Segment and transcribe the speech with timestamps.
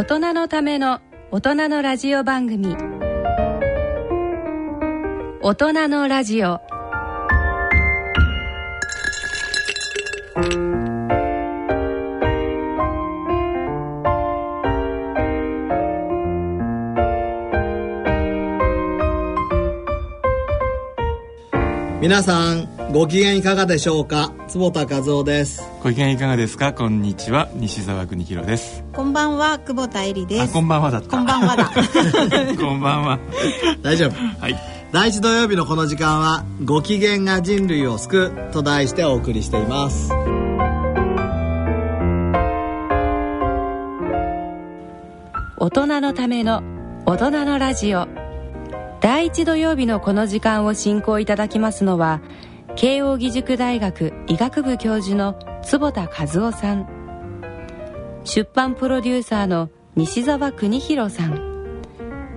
[0.00, 1.00] 大人のための
[1.30, 2.74] 大人のラジオ番組。
[5.42, 6.58] 大人のラジオ。
[22.00, 24.32] 皆さんご機嫌いかがでしょうか？
[24.48, 25.62] 坪田和夫です。
[25.82, 26.72] ご機嫌いかがですか？
[26.72, 27.50] こんにちは。
[27.52, 30.42] 西澤邦弘ですこんばんは久保田恵里です。
[30.42, 31.08] あこんばんはだった。
[31.08, 31.70] こんばんはだ。
[32.58, 33.18] こんばんは。
[33.82, 34.16] 大丈夫。
[34.40, 34.56] はい。
[34.90, 40.12] 第一土曜日のこの時間は「ご機嫌が人類を救う」と題してお送りしています。
[45.56, 46.62] 大人のための
[47.06, 48.08] 大人のラジオ。
[49.00, 52.20] 第一土曜日のこの時間を進行いただきますのは
[52.76, 56.99] 慶應義塾大学医学部教授の坪田和夫さん
[58.32, 61.82] 出版プロデューサーの西澤邦弘さん。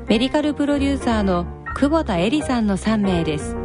[0.10, 3.56] メディカルプロデューサーの久保田恵里さんの3名です。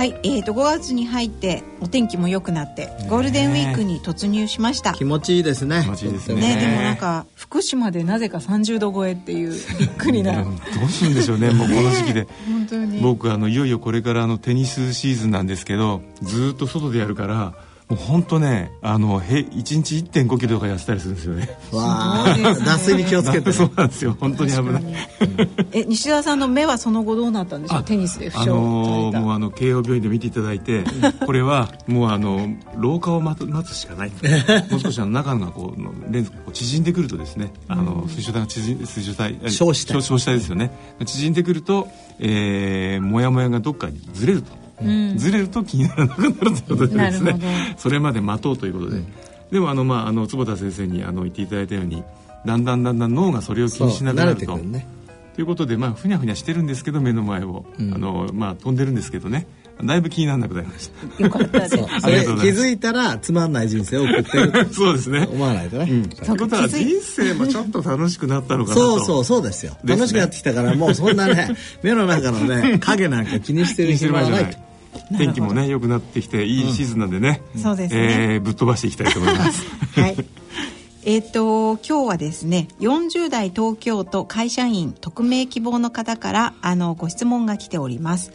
[0.00, 4.94] はい、えーと5月に入ってお天気も良くなってゴールデンウィークに突入しました。
[4.94, 5.82] 気持ちいいですね。
[5.82, 6.40] 気持ちいいですね。
[6.40, 10.42] ねでもなんか福島でなぜか30度超えっていうびっくりな。
[10.42, 10.50] ど
[10.86, 12.26] うするんでしょうねもうこの時期で。
[12.50, 13.00] 本当に。
[13.02, 17.52] 僕あのいよいよこれからあのテニスシーズンなんですけどずーっと外でやるから
[17.90, 21.50] もう本当ねあのへ1日1 5キロとか痩せたりするんですよね。
[21.74, 24.16] わあ脱水に気をつけて そうなんですよ。
[24.20, 24.84] 本当に危ない。
[25.72, 27.82] え西澤さんの目はその後どうなったんでしょう？
[27.82, 29.20] テニスで負あ傷のーされた。
[29.20, 30.84] もうあの慶応病院で見ていただいて
[31.26, 34.12] これはもうあの老化を待つ待つしかない。
[34.70, 40.70] もう少しあの中がこうのレンズがこう縮んでくるとですねあの水晶体が縮ん水晶体え小子体小子体ですよね。
[41.04, 41.88] 縮んでくると、
[42.20, 44.59] えー、もやもやがどっかにずれると、
[45.16, 47.74] ずれると気にならなくなるということでですね。
[47.76, 49.02] それまで待とうということで、
[49.50, 52.02] でもあのまああの坪田先生にあの言っていただいたように
[52.46, 54.58] だんだんだんだん脳がそれを気にしなくなると。
[55.34, 57.94] ということでまあふにゃふにゃしてるんですけど目の前を、ん。
[57.94, 59.46] あのまあ飛んでるんですけどね。
[59.82, 61.22] だいぶ気にならなくなりました。
[61.22, 61.76] よかったです。
[61.76, 61.88] そう。
[61.88, 62.62] そありれ気がとうございます。
[62.62, 65.26] づいたらつまんない人生を送ってる そうですね。
[65.26, 68.98] と思わないとね、うん、ということは人生もちょっと楽しくなったのかなと。
[68.98, 69.76] そうそうそうですよ。
[69.84, 69.96] ですね。
[69.96, 74.69] 楽しくなってきたからもうそんなね 目の中のね影なんか気にしてる気にしてる暇はない場合じゃない
[75.16, 79.66] 天気もね良くなってきていいシーズンなんでね、そうですねえーぶっ飛ばしていきたいと思います
[80.00, 80.16] はい。
[81.02, 88.32] えっ、と今日はですね40代東京都会社員匿名希望の方からあのご質問が来ております。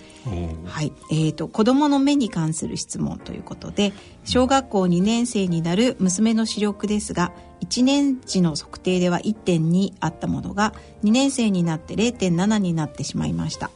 [0.66, 0.92] はい。
[1.12, 3.94] えっ、と子供の目に関する質問ということで
[4.24, 13.70] 小学校2年生になる娘の視力ですが1年時の測定では1.2あったものが2年生になって0.7になってしまいました。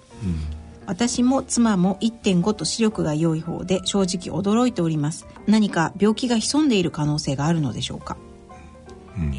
[0.89, 5.27] 私も妻も1.5と視力が良い方で正直驚いております。
[5.45, 8.17] 何か病気が潜んでいる可能性があるのでしょうか、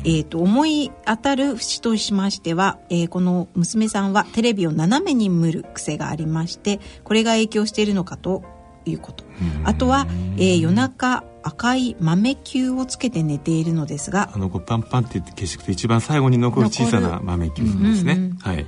[0.05, 8.45] えー、と思い当たる節としましては、えーこの娘さんはテレビを斜めに見る癖がありましてこれが影響しているのかと
[8.87, 9.25] いうこと。
[9.65, 10.07] あとは、
[10.37, 18.67] えー夜中赤い豆球をつけて寝ているのですがあのこうパンパンって言って消していくと一番最後に残る小さな豆球ですね、うんうんはい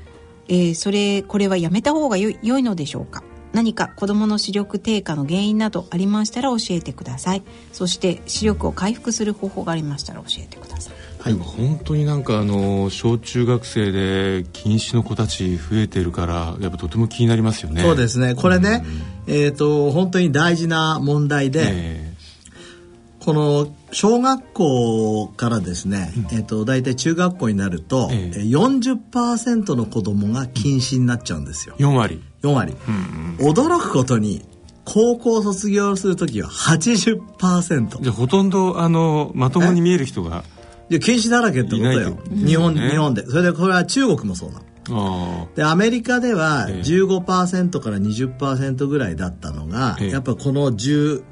[0.53, 3.23] えーそれこれはやめた方がよい良いのでしょうか？
[3.55, 7.43] 何か子どもの視力低下の原因などありましたら教えてください。
[7.73, 10.95] そして視力を回復する方法がありましたら教えてください。
[11.21, 17.81] はい、本当になんかあの小中学生で近視の子たち増えてるからやっぱとても気になりますよね。
[17.83, 18.35] そうですね。
[18.35, 18.85] これね、
[19.27, 22.12] えっ、と本当に大事な問題で、え
[23.25, 28.19] この小学校からですね、えっ、と大体中学校になると、ええ。
[28.19, 31.77] えー40%の子供が近視になっちゃうんですよ。
[31.79, 32.21] ー、4割。
[32.43, 32.75] 4割、
[33.39, 34.45] 驚くことに
[34.85, 40.43] 高校卒業する時は80%じゃあほとんどあのまともに見える人が
[40.89, 42.11] で近視だらけってことよ。
[42.11, 42.91] ってこと日本ね。
[42.91, 43.25] 日本で。
[43.27, 44.65] それでこれは中国もそうなの。
[44.91, 46.81] あでアメリカではええ。
[46.81, 50.11] 15%から20%ぐらいだったのが、ええ。
[50.11, 51.23] やっぱこの10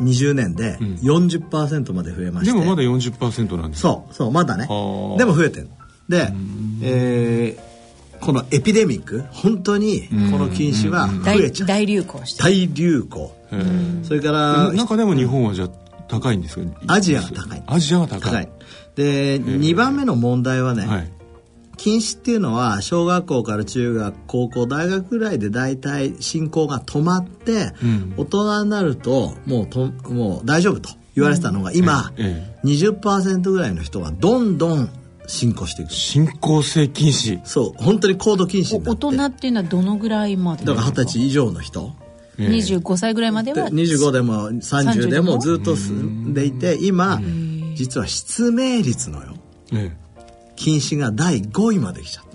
[0.00, 4.66] 20年で40%まで増えまして、ーでもまだ40%なんですそうそうまだね。
[5.18, 5.68] でも増えてる
[6.08, 6.32] で、
[6.82, 7.68] えー
[8.20, 11.68] このエピデミック本当にこの近視は増大えちゃう。
[11.68, 13.36] 大流行して大流行。
[13.52, 14.04] えー。
[14.04, 15.68] それから中でも日本はじゃあ
[16.08, 16.68] 高いんですか？
[16.88, 17.62] アジアが高い。
[17.68, 18.20] アジアが高い。
[18.20, 18.48] 高い。
[18.96, 21.12] で2番目の問題はね、はい
[21.78, 28.14] 近視っていうのは小学校から中学高校大学ぐらいで大体進行が止まって、うん。
[28.18, 34.90] 大人になるともうともう大丈夫と言われてたのが今、え20%ぐらいの人がどんどん
[35.26, 35.92] 進行していく。
[35.92, 39.06] 進行性近視そう本当に高度近視になおって。
[39.06, 40.64] 大人っていうのはどのぐらいまで？
[40.64, 41.92] だから二十歳以上の人。
[42.38, 47.20] 25歳ぐらいまでは25でも30でもずっと進んでいて今
[47.74, 49.34] 実は失明率のよ。
[49.72, 50.07] ええ
[50.58, 52.28] 禁止が第5位まで来ちゃった。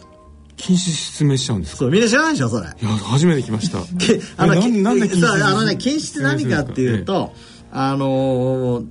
[0.55, 1.77] 禁止失明しちゃうんですか？
[1.79, 2.63] そうみんな知らないでしょそれ。
[2.63, 3.79] いや初めて聞きました。
[3.99, 7.33] けあのなんなんで禁止あのね禁止って何かっていうと、
[7.71, 8.85] あのー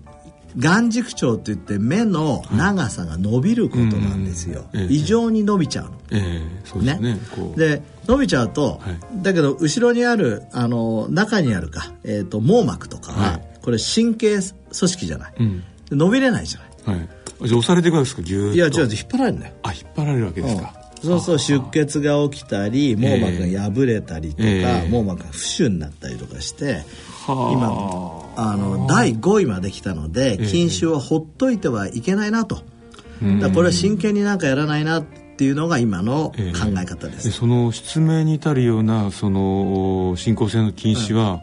[0.55, 4.87] 眼軸長って言って目の長さが伸びることなんですよ、うんうん。
[4.87, 4.93] ええ。
[4.93, 5.93] 異常に伸びちゃうの。
[6.11, 7.19] ええそうですね。
[7.35, 7.59] こう。
[7.59, 9.23] で伸びちゃうと、はい。
[9.23, 13.43] だけど後ろにあるあの中にあるか、えー、と網膜とかは、はい。
[13.63, 14.43] これ神経組
[14.73, 15.63] 織じゃない、うん。
[15.91, 16.99] 伸びれないじゃない。
[16.99, 17.09] はい
[17.47, 24.89] じゃあ押されていくわけですかギューいや違う引っ張られるんだよあ引っ張られるわけですか、そうそう出血が起きたり網膜が破れたりとか、ええ。
[24.89, 26.85] 網膜が浮腫になったりとかして、
[27.27, 30.47] は今あの第5位まで来たのでええ。
[30.47, 32.67] 禁酒をほっといてはいけないなと、だか
[33.49, 35.05] らこれは真剣になんかやらないなっ
[35.37, 36.43] ていうのが今の考え。
[36.43, 36.53] え
[36.83, 41.41] え方です、でその失明に至るようなその進行性の禁止は、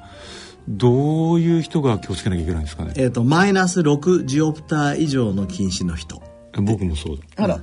[0.69, 2.93] どういう人が気をつけなきゃいけないんですかね？
[2.95, 6.21] えー、とマイナス6ジオプター以上の禁止の人。
[6.61, 7.43] 僕もそうだ。
[7.43, 7.59] あら。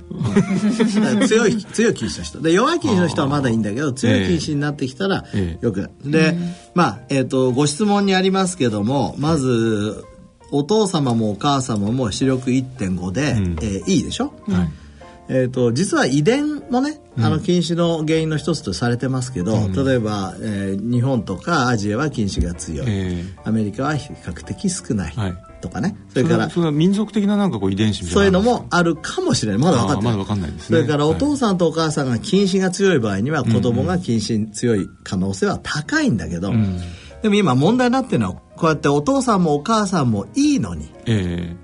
[1.27, 2.41] 強い強い禁止の人。
[2.41, 5.65] で弱い禁止の人はまだいいんだけど強い禁止になってきたらええ。
[5.65, 5.81] よく。
[5.81, 6.35] ないで、
[6.73, 10.03] まあ、えっ、とご質問にありますけどもまず
[10.51, 13.57] お父様もお母様も視力1.5で、うん。
[13.61, 14.86] えーいいでしょ、はい
[15.29, 19.53] えー、と実は遺伝もねあの禁止の原因の一つとされてますけど、
[19.83, 25.13] 例えば、えー日本とかアジアは禁止が強い、えアメリカは比較的少ない。
[25.15, 25.37] はい。
[25.59, 29.61] とかね、そそれれからはそれは民族的ななんかこう遺伝子みたいなそういうのもあるかもしれない。
[29.61, 30.13] まだ分かってない。
[30.13, 30.77] まだ分かんないですね。
[30.79, 31.19] それからおはい。
[31.19, 36.79] 父さんとお母さんが近視が強い場合には子供が近視に強い可能性は高いんだけど、ん。
[37.23, 41.55] でも今問題になってるのはこうやってお父さんもお母さんもいいのにえ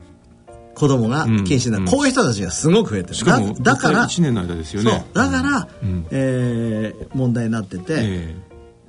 [0.75, 1.89] 子供が近視になる、うん。
[1.89, 3.13] こういう人たちがすごく増えてる。
[3.13, 5.05] えしかもだだから1年の間ですよね。
[5.13, 6.07] だから、ん。
[6.11, 8.35] えー問題になってて、え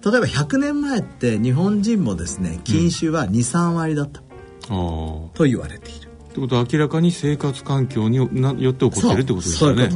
[0.04, 4.22] 例えば100年前って日本人もですね近視は23割だった。
[4.69, 6.03] と言われている。
[6.34, 9.88] ってことは明らかに生活環境によって起こってるってことですよね。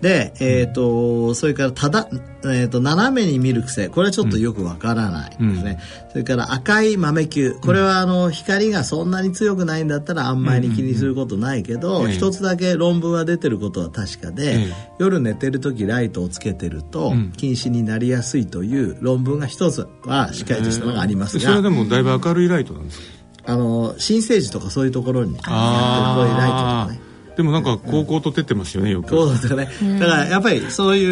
[0.00, 2.08] で、えっ、と、それからただ、
[2.44, 3.88] えっ、と、斜めに見る癖。
[3.88, 5.80] これはちょっとよくわからないですね。
[6.12, 7.54] それから赤い豆球。
[7.54, 12.14] これはあの、光がそんなに強くないんだったらあんまり気にすることないけど、ええ。
[12.14, 14.72] 一つだけ論文は出てることは確かで、ええ。
[15.00, 17.32] 夜寝てる時ライトをつけてると、ん。
[17.32, 23.23] 近視になりやすいという論文が一つはしっかりとしたのがありますそれはが、でもだいぶ明るいライトなんですか？
[23.46, 27.00] あの、新生児とかそういうところに、こういうライトとかね。
[27.36, 29.08] でもなんか高校と照ってますよねよく。
[29.08, 29.68] そうですよね。
[29.98, 31.04] だからやっぱりそうい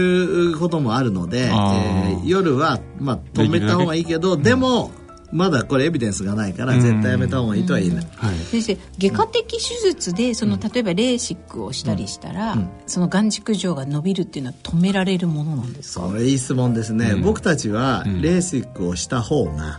[0.52, 4.93] うこともあるので、えー夜はまあ止めた方がいいけど、でも
[5.32, 8.06] まだこれエビデンスがないから絶対やめた方がいいとは言えない。
[8.14, 8.37] はい。
[8.37, 12.56] 先生外科的手術でその例えばレーシックをしたりしたら、
[12.87, 16.06] その眼軸長が伸びるっていうのは止められるものなんですか？
[16.06, 17.17] それいい質問ですね。
[17.17, 19.76] 僕たちはレーシックをした方が、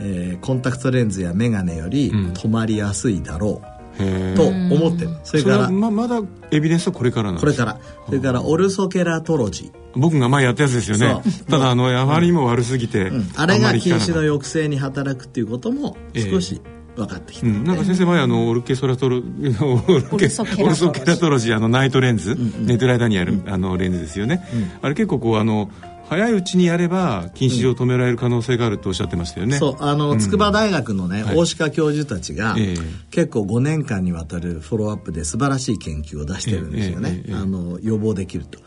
[0.00, 2.32] ええーコンタクトレンズやメガネよりん。
[2.32, 3.62] 止まりやすいだろ
[3.98, 5.10] えへえうと思ってる。
[5.24, 9.72] それからはままだエビデンスはこれからなんですこれから、それからオルソケラトロジー。
[9.94, 11.22] 僕が前やったやつですよね。
[11.48, 16.60] ただあのあまりにも悪すぎて、あれんまが近視の抑制に働くっていうことも少し
[16.94, 20.64] 分かってきて、たうん、なんか先生前あのオルケソラトロ オルケオルソケラトロジー。
[20.64, 24.46] オルソケラトロジーあのナイトレンズ、寝てる間にやる、あのレンズですよね、
[24.82, 25.70] あれ結構こうあの
[26.08, 29.76] 早いうちにやれば近視を止められる可能性があるとおっしゃってましたよね、そう。
[29.80, 31.36] あの筑波大学のね、はい。
[31.36, 32.76] 大鹿教授たちが、ええ。
[33.10, 37.34] 結構5年間にわたるフォローアップで素晴らしい研究を出してるんですよね、ええええええ。
[37.34, 38.58] あの予防できると、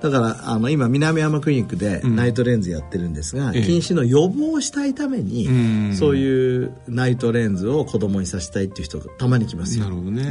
[0.00, 3.62] だからあの今南山クリニックでナイトレンズやってるんですが、ええ。
[3.62, 5.52] 近視の予防をしたいために、う
[5.92, 5.96] ん。
[5.96, 9.84] そういうナイトレンズを子供にさせたいっていう人がたまに来ますよ。
[9.84, 10.24] なるほどね、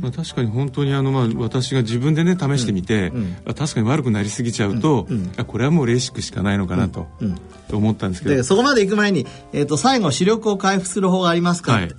[0.00, 3.12] まあ、確かに本当にあの、まあ、私が自分でね試してみて、
[3.46, 7.06] あ確かに悪くなりすぎちゃうと、あこれはもうレーシックしかないのかなと、
[7.68, 8.34] と思ったんですけど。
[8.34, 11.90] でそこまで行く前に、えー、と最後視力を回復する方法がありますか、はい。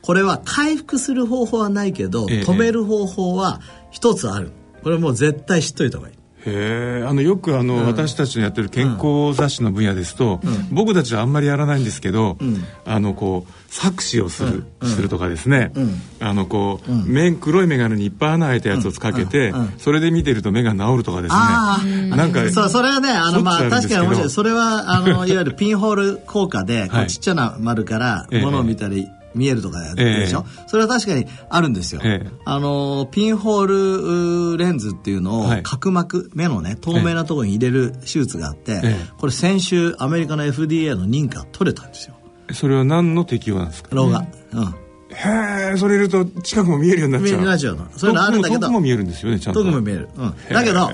[0.00, 2.40] これは回復する方法はないけど、ええ。
[2.42, 4.52] 止める方法は一つある。
[4.82, 12.36] これもう絶対知っといた方がいいへえあのよくあの、私たちのやってる健康雑誌の分野ですと、僕たちはあんまりやらないんですけど、
[12.84, 15.72] あのこう錯視をする,、するとかですね、
[16.20, 22.08] あのこう、目黒い眼鏡にいっぱい穴開いたやつをかけて、それで見てると目が治るとかですね。
[22.16, 24.30] なんかそうそれはねあのまあ確かに面白い。
[24.30, 32.30] それはあの いわゆるピンホール効果でちっちゃな丸からええ物を見たり見えるとかやってるでしょ、それは確かにあるんですよ、ええ。
[32.44, 35.62] あのピンホールうーレンズっていうのをはい。
[35.62, 38.96] 角膜目のね透明なところに入れる手術があって、ええ。
[39.18, 42.14] これ先週アメリカの FDA の認可取れたんですよ。
[42.52, 43.88] それは何の適用なんですか？
[43.92, 44.74] 老眼、うん。
[45.14, 47.86] へえそれ入れると近くも見えるようになっ見えちゃうるなっちゃうの。
[47.96, 48.60] そういうのあるんだけど。
[48.60, 50.90] 遠くも見えるんですよねちゃんと遠くも見える、うん、だけど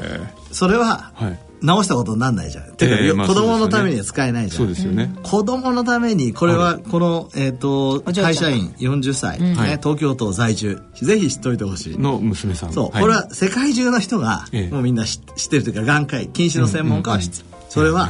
[0.51, 2.65] それははい直したことになんないじゃん。
[2.67, 4.59] 子供のためには使えないじゃん。
[4.59, 5.15] そうですよね。
[5.23, 11.99] 子供のために、これは、この、えっ、ー、と、会社員40歳、ね、東京都在住、ぜひ知っておいてほしい。
[11.99, 12.73] の娘さん。
[12.73, 17.45] そう、はい、これは世界中の人が、もうみんな知ってるというか、眼科医、禁止の専門家は知ってる。
[17.69, 18.09] それは、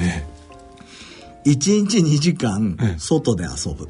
[1.45, 1.55] 1
[1.89, 3.89] 日2時間、外で遊ぶ。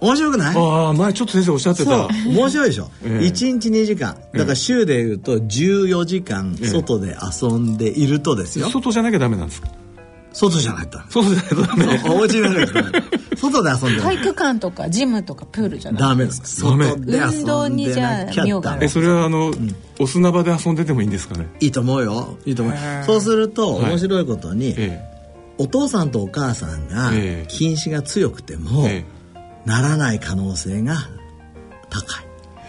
[0.00, 0.56] 面白くない？
[0.56, 2.08] ああ前ちょっと先生おっしゃってた。
[2.28, 4.16] 面白いでしょ、えー、1日2時間。
[4.32, 9.68] だから週でいうと14時間外で遊んでいるとですよ、えー、外じゃなきゃダメなんですか？
[10.32, 12.02] 外じゃないと外じゃないとダメ。
[12.10, 12.66] お家にいる
[13.36, 16.00] 外で遊んで体育館とかジムとかプールじゃない？
[16.00, 16.60] ダメです。
[16.60, 21.48] 外で遊んで運動にじゃあ妙がえそれはあの、うん、お砂場で遊んでてもいいんですかね？
[21.60, 22.36] いいと思うよ。
[22.44, 22.76] いいと思う。
[23.06, 25.00] そうすると面白いことに、はい、
[25.58, 27.12] お父さんとお母さんが
[27.46, 29.13] 禁止が強くても、えー
[29.64, 30.96] ならない可能性が
[31.90, 32.24] 高い。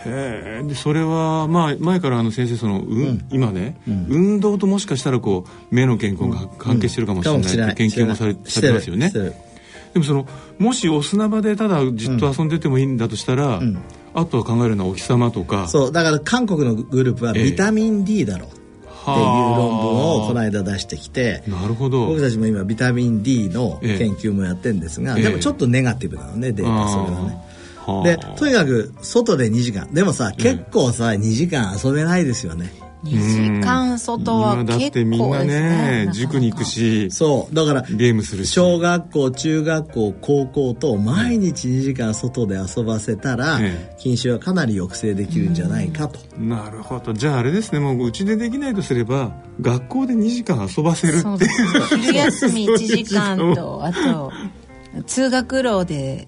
[0.08, 9.12] へでそれは、まあ、前からあの先生その、うん、今ね、うん、運動ともしかしたらこう目の健康が関係してるかもしれないって研究もされされてますよね。
[9.12, 10.28] でもその
[10.60, 13.78] もしお砂場でただじっと遊んでてもいいんだとしたら、うん、
[14.14, 15.68] あとは考えるのはお日様とか。
[15.68, 15.92] そう。
[15.92, 18.50] だから韓国のグループはビタミン D だろう、
[19.06, 22.08] っていう論文をこの間出してきてなるほど。
[22.08, 27.46] 僕たちも今ビタミン D の研究もやってるんですが、ええ、でもちょっとネガティブなのねデータそれはね。
[28.04, 29.94] でとにかく外で2時間。
[29.94, 32.72] でもさ結構さ、2時間遊べないですよね。
[33.06, 38.56] 2時間外は結構、ね、だってみんなね塾に行くしそうだからゲームするし。
[38.56, 43.60] 小学校中学校高校と毎日2時間外で遊ばせたら、
[43.98, 47.14] 禁酒はかなり抑制できるんじゃないかと、なるほど。
[47.14, 52.00] じゃああれですねもううちでできないとすれば学校で2時間遊ばせるっていう。
[52.02, 54.32] 昼休み1時間とあと
[55.06, 56.26] 通学路で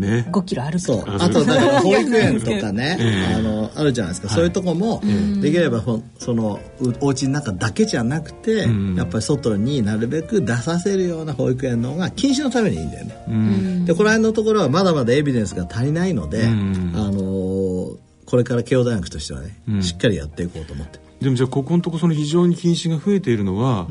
[0.00, 1.04] ね、5キロ歩くそう。
[1.06, 2.98] あとだから保育園とかね。
[3.36, 5.00] あのあるじゃないですか、そういうとこも、
[5.40, 5.82] できれば
[6.18, 6.58] その
[7.00, 20.98] お家の中だけじゃなくて、やっぱり外になるべく出させるような保育園の方が禁止のためにいいんだよね、でこの辺のところはまだまだエビデンスが足りないので、あのこれから慶応大学としてはね、しっかりやっていこうと思って。
[21.20, 23.86] でもじゃあここのとこその非常に禁止が増えているのは、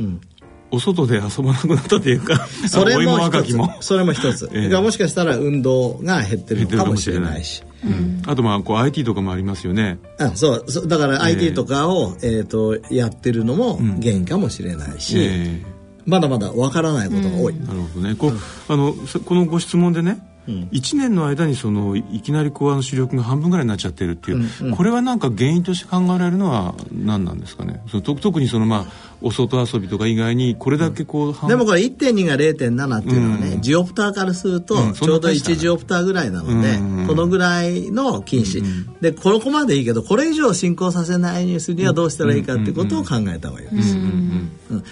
[0.72, 3.58] お外で遊ばなくなったというかそれも一つ。
[3.82, 10.00] それも一つ、えー、もしかしたら運動が減ってるのかもしれないし、うん、あとまあこう IT とかもありますよね。
[10.20, 15.64] あそうだから IT とかを、えー、とやってるのも原因かもしれないし、えー、
[16.06, 18.16] まだまだわからないことが多い、なるほどね。
[18.16, 18.32] こう、
[18.68, 18.94] あの
[19.26, 27.82] このご質問でねうん、1年の間にそのいきなりこうあの視力が半分ぐらいになっちゃってるっていう、うんうん、これはなんか原因として考えられるのは何なんですかね？
[27.88, 38.64] その特にそのまあお外遊びとか以外にこれだけこう、うん、でもこれ1.2が0.7っていうのはね、うん、ジオプターからするとちょうど1ジオプターぐらいなので、うん、このぐらいの禁止、
[39.02, 43.98] でここまでいいけどこれ以上進行させないようにするにはどうしたらいいかってことを考えた方がいいです、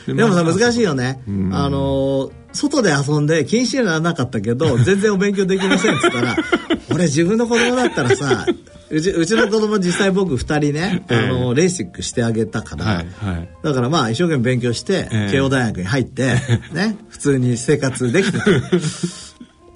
[0.07, 6.35] でもさ難しいよね、あの外で遊んで禁止にならなかったけど全然お勉強できませんっつったら
[6.91, 8.45] 俺自分の子供だったらさ
[8.89, 16.35] うちうちの子供実際僕2人ね、あのレーシックしてあげたから、はいはい、だからまあ一生懸命勉強して、慶応大学に入って、
[16.71, 18.45] ね、普通に生活できてた。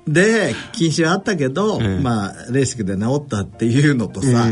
[0.08, 4.48] で禁止はあったけど、えー、まあレーシックで治ったっていうのとさ、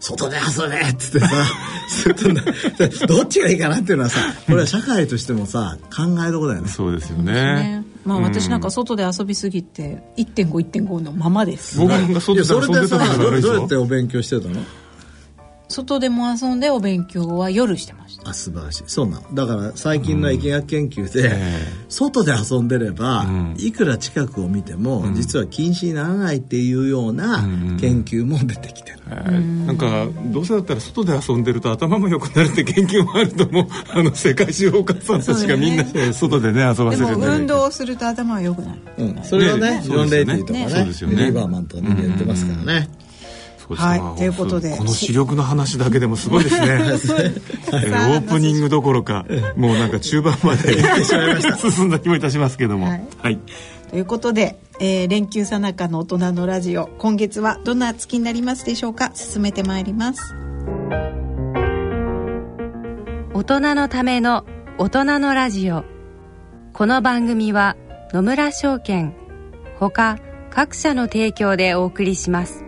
[0.00, 1.28] 外で遊べっつってさ
[3.06, 6.68] どっちがいいかなっていうのはさこれは社会としてもさ考えどこだよね。
[6.68, 11.78] そうですよね、ね、まあ私なんか外で遊びすぎて1.51.5のままです。
[11.78, 14.60] 僕なんか外で遊んでたのどうやってお勉強してたの？
[15.68, 18.30] 外でも遊んでお勉強は夜してました。
[18.30, 18.84] あ素晴らしい。
[18.86, 19.34] そうなの。
[19.34, 21.40] だから最近の疫学研究で、うん、
[21.88, 27.42] 外で遊んでれば、うん、いくら近くを見ても、うん、実は禁止にならないっていうような
[27.80, 28.98] 研究も出てきてる、
[29.66, 33.66] なんかどうせだったら外で遊んでると頭も良くなるって研究もあると思う。
[33.92, 41.16] あの世界中お母さんたちがみんな、外でね遊ばせるでも運動すると頭は良くなる、うん、それはねジョン・レイティとかね。
[41.16, 41.26] ね。
[41.26, 42.88] リバーマンとかねやってますからね、
[43.74, 44.76] はい、ということで。
[44.76, 46.66] この視力の話だけでもすごいですね。
[46.66, 50.76] えー、 オープニングどころかもうなんか中盤まで
[51.70, 53.38] 進んだ気もいたしますけども、はい、はい、
[53.90, 59.10] ということで、えー、連休さなかの大人のラジオ今月はどんな月になりますでしょうか？
[59.14, 60.34] 進めてまいります。
[63.34, 64.44] 大人のための
[64.78, 65.84] 大人のラジオ。
[66.78, 67.76] この番組は
[68.12, 69.12] 野村証券
[69.80, 70.18] ほか
[70.50, 72.67] 各社の提供でお送りします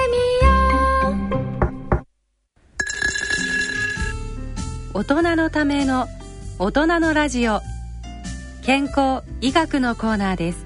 [4.93, 6.09] 大人のための
[6.59, 7.61] 大人のラジオ。
[8.61, 10.65] 健康医学のコーナーです。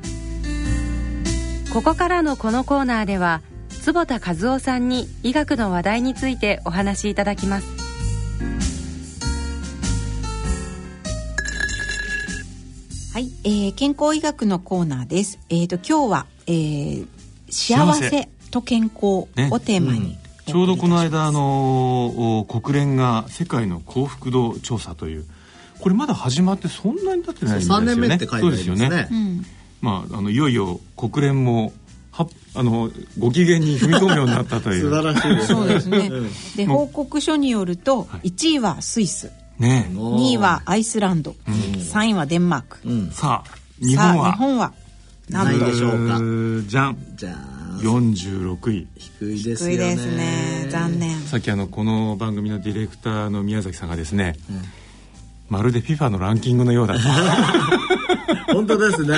[1.72, 7.68] ここからのこのコーナーでは坪田和夫さんに医学の話題についてお話しいただきます。
[13.14, 15.40] はい、えー、健康医学のコーナーです。
[15.50, 17.08] えっ、ー、と今日は、えー、
[17.50, 18.28] 幸せ。
[18.56, 19.28] と健康を
[19.60, 25.26] テーマに、ねうん、ちょうどこの間あの国連が世界の幸福度調査という
[25.80, 27.92] これまだ始まってそんなに経ってないんですよね。
[27.92, 28.66] 3年目って書いてありますね。
[28.66, 29.08] そうですよね。
[29.12, 29.46] うん、
[29.82, 31.74] まああのいよいよ国連も
[32.12, 34.82] はあのご機嫌に踏み込むようになったという。
[34.84, 36.10] 素晴らしいそうですね。
[36.56, 44.32] で報告書によると1位はスイス、ね、2位はアイスランド、うん、3位はデンマーク、うん、さあ日本は？
[44.32, 44.74] 日本は
[45.30, 46.20] 何でしょうか？
[46.68, 46.98] じゃん。
[47.16, 48.88] じゃん46位。
[48.96, 49.96] 低いですよね。
[49.96, 50.68] ね。
[50.70, 51.20] 残念。
[51.22, 54.62] さっきあのこの番組のディレクターの宮崎さんがですね、うん、
[55.50, 57.00] まるで FIFA のランキングのようだと。
[58.54, 59.18] 本当ですね。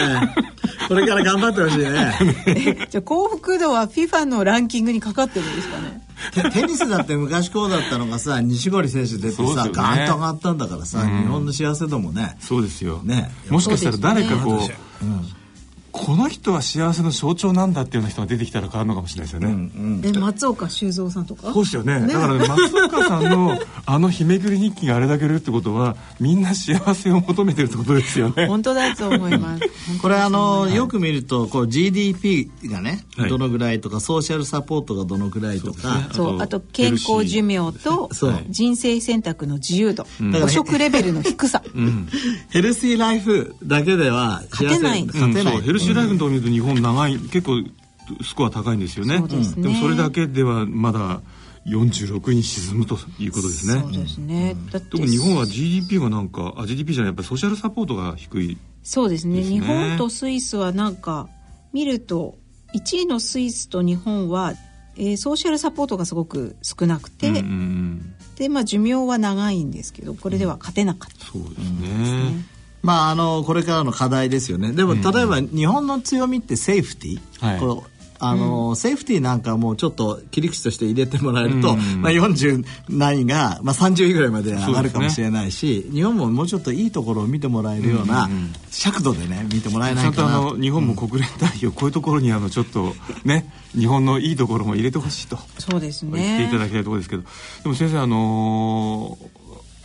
[0.87, 2.87] これから頑張ってほしいね。
[2.89, 6.01] じゃあ幸福度は FIFA のランキングにかかってるんですかね。
[6.51, 12.37] テニスだって昔こうだったのがさ西堀選手出てさ、ね、ガーンと上がったんだからさ、うん、日本の幸せ度もね。
[12.39, 15.27] そうですよ、ね、もしかしたら誰かこう、ねうん、
[15.91, 21.53] この人は幸せの象徴なんだっていうような人が出てきたら変わるのかもしれないですよね、うんうん、松岡修造さんとか？
[21.53, 28.47] そうですよね、ね、だから、ね、松岡さんのあの日めくり日記があれだけいるってことはみんな幸せを求めてるってことですよね。
[28.47, 29.63] 本当だと思います。
[30.01, 38.09] これあのよく見るとこう GDP がね、はい、どのぐらいとかソーシャルサポートがどのぐらいとかそう、ね、あと健康寿命と
[38.49, 42.07] 人生選択の自由度、うん、汚職レベルの低さ、うん、
[42.49, 45.05] ヘルシーライフだけでは勝てない。
[45.05, 47.63] 勝てない、ヘルシーライフのとこ見ると日本長い結構
[48.23, 49.19] スコア高いんですよね。
[49.27, 51.21] でねでもそれだけではまだ
[51.67, 53.81] 46位に沈むということですね。
[53.81, 54.55] そうですね。
[54.73, 59.41] うん、特に日本は GDP がなんかあ GDP じゃないやっぱりソーシャルサポートが低い、ね、そうですね。
[59.41, 61.27] 日本とスイスはなんか
[61.73, 62.37] 見ると
[62.73, 64.53] 1位のスイスと日本は、
[64.95, 72.56] えー、ソーシャルサポートがすごく少なくて、うんうん、でまあ寿命は長いんですけどこれでは勝てなかった、うん、そうですね。
[72.83, 74.71] まあ、あのこれからの課題ですよね。
[74.71, 77.85] でも例えば日本の強みってセーフティー、はい、こ
[78.19, 88.29] あの、うん、セーフティーなんかもちょっと切り口として入れてもらえると、うん、まあ、40何位が、まあ、30位ぐらいまで上がるかもしれないし、ね、日本ももうちょっといいところを見てもらえるような
[88.71, 90.15] 尺度でね見てもらえないかな。
[90.15, 95.37] ちゃんとあの日本も国連代表、こういうところにあのちょっとね日本のいいところも入れてほしいと。
[95.59, 96.37] そうですね。
[96.39, 97.23] 言っていただきたいところですけど。
[97.63, 99.36] でも先生あのー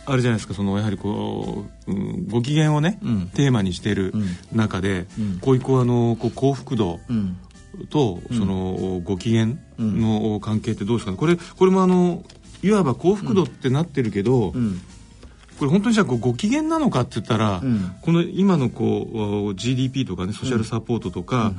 [0.05, 4.13] あれじゃないですかそのやはりこう、うん、ご機嫌をね、うん、テーマにしている
[4.51, 6.99] 中で、うん、こういうこうあのこう幸福度
[7.89, 11.17] と、そのご機嫌の関係ってどうですかね？
[11.17, 12.23] これこれもあの
[12.61, 14.53] いわば幸福度ってなってるけど、
[15.59, 17.61] これ本当にじゃあご機嫌なのかって言ったら、
[18.01, 21.53] この今のこう GDP とかねソーシャルサポートとか、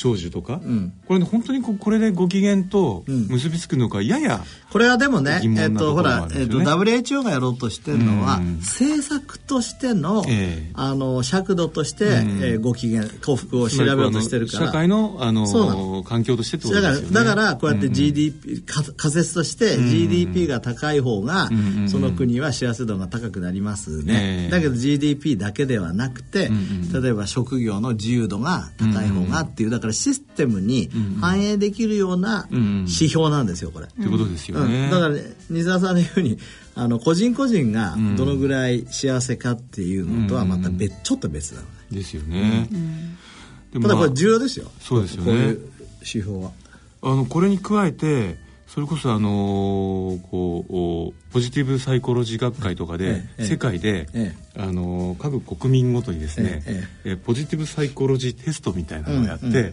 [0.00, 4.40] 長寿とか、うん、これね本当にここれでご機嫌と結びつくのか、やや
[4.72, 14.66] これはでもね、えっとほら、えっと WHO がやろうとしてるのは、うん、政策としての、えー、あの尺度として、うん、えー、ご機嫌幸福を調べようとしてるから。
[14.68, 17.14] 社会のあの環境としてってことですよね。
[17.14, 21.50] だからだからこうやって GDP、うん、仮説として GDP が高い方が、
[21.88, 26.48] その国は幸せ度が高くなりますね、えー、だけど GDP だけではなくて、
[26.90, 33.86] 例えば職業の自由度が高い方がっていうだからからシステムに反映できるような指標なんですよこれ。
[33.86, 34.88] ということですよね。
[34.90, 36.38] だから、ね、西澤さんのように
[36.74, 41.72] あの個人個人がどのぐらい幸せかっていうのとはまた別、ちょっと別なのね。
[41.90, 42.68] ですよね。
[43.72, 44.70] ただこれ重要ですよ。
[44.80, 45.26] そうですよね。
[45.26, 46.52] こういう指標は。
[47.02, 48.36] あのこれに加えて
[48.72, 54.06] それこそあのこうポジティブサイコロジー学会とかで、世界で、
[54.56, 56.62] あの各国民ごとにですね、
[57.04, 59.72] えポジティブサイコロジーテストみたいなのをやって、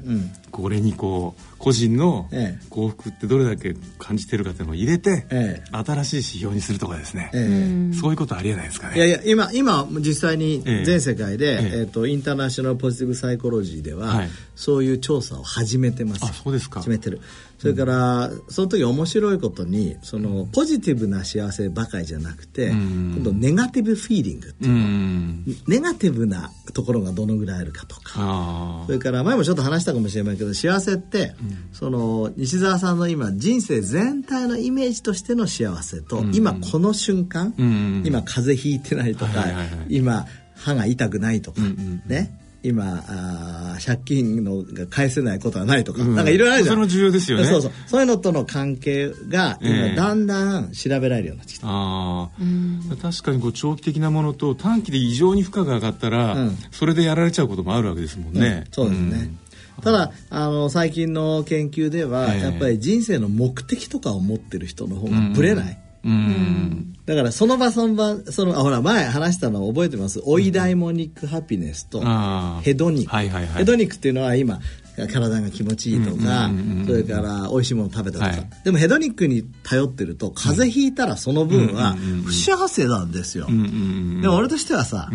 [0.52, 2.28] これにこう個人の
[2.70, 5.26] 幸福ってどれだけ感じてるかっていうのを入れて、
[5.72, 7.32] 新しい指標にするとかですね、
[8.00, 8.98] そういうことありえないですかね。
[8.98, 14.24] いやいや今今実際に全世界で、えーとインターナショナルポジティブサイコロジーでは、
[14.56, 16.26] そういう調査を始めてます。
[16.26, 16.82] あそうですか。
[16.82, 17.22] 始めてる
[17.58, 28.84] それから、その時面白いことにそのポジティブな幸せばかりじゃなくて、今度ネガティブフィーリングっていうの、ネガティブなところがどのぐらいあるかとか。
[28.86, 31.34] それから前もちょっと話したかもしれないけど幸せって、
[31.74, 37.54] その西澤さんの今人生全体のイメージとしての幸せと、今この瞬間、
[38.06, 39.46] 今風邪ひいてないとか、
[39.90, 41.62] 今歯が痛くないとか、
[42.06, 46.76] ね今あ借金のが返せないことはないとか、うん、なんかいろいろあるじゃん。
[46.76, 47.46] そ重要ですよね。
[47.46, 47.72] そうそう。
[47.88, 52.30] そういうのとの関係が今だんだん調べられるようになってきた、えー、あ
[53.02, 59.32] 確かにこう長期的なものと短期で異常に負荷が上がったら、うん、それでやられちゃうこともあるわけですもんね、うん、そうですね、
[59.82, 66.94] ただあの最近の研究では、やっぱり人生の目的とかを持ってる人の方がぶれない、うん。
[67.06, 70.22] だからその場その場そのあほら前話したの覚えてます？
[70.26, 72.02] オイダイモニックハピネスと
[72.62, 74.60] ヘドニック、はいはいはい、ヘドニックっていうのは今
[74.96, 76.50] 体が気持ちいいとか、
[76.88, 85.10] それから美味しいもの食べたとか、はい、でもヘドニックに頼ってると風邪ひいたらその分は不幸せなんですよ、でも俺としてはさ、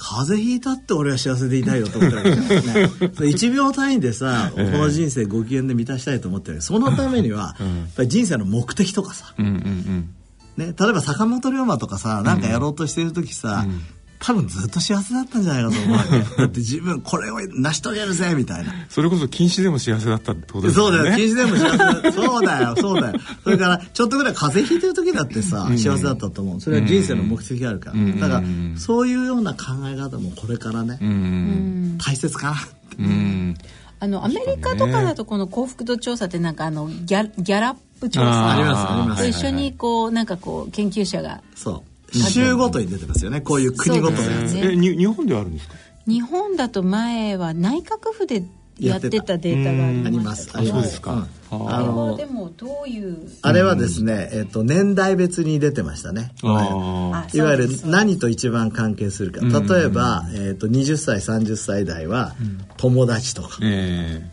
[0.00, 2.84] 風邪ひいたって俺は幸せでいたいよと思ってるわけですね。
[3.20, 6.62] 1秒単位でさこの人生ご機嫌で満たしたいと思ってる。
[6.62, 10.14] そのためには、やっぱり人生の目的とかさ、うんうんうん。
[10.56, 13.82] ね、例えば坂本龍馬とかさなんかやろうとしてる時さ、うん、
[14.20, 15.98] 多分ずっと幸せだったんじゃないかと思う
[16.38, 18.72] だって自分これを成し遂げるぜみたいな。
[18.90, 20.84] それこそ禁止でも幸せだったってことですね。
[20.84, 23.20] そうだよ禁止でも幸せそうだよそうだよ。
[23.42, 26.60] そ れからちょっとぐらい風邪ひいてる時だってさ幸せだったと思う。
[26.60, 28.42] それは人生の目的があるから、うん、だから
[28.76, 32.58] そういうような考え方もこれからね、うん、大切かなっ
[32.90, 32.96] て。
[32.98, 33.56] うん。
[34.02, 39.28] あのアメリカとかだとこの幸福度調査ってなんかあのギャギャラップ調査ありますあります。
[39.28, 43.40] 一緒にこうなんかこう研究者がそう州ごとに出てますよね。
[43.40, 45.74] こういう国ごとのやつ、ね、え日本ではあるんですか？
[46.06, 48.42] 日本だと前は内閣府で
[48.78, 50.50] やってたデータがあります。
[50.54, 51.00] あります。
[51.04, 53.16] ああのでもどういう？
[53.42, 56.32] あれはですね、えっと年代別に出てましたね。
[56.42, 56.46] い。
[56.46, 59.40] わゆる何と一番関係するか。
[59.40, 62.34] 例えばえっと20歳30歳代は
[62.76, 63.58] 友達とか、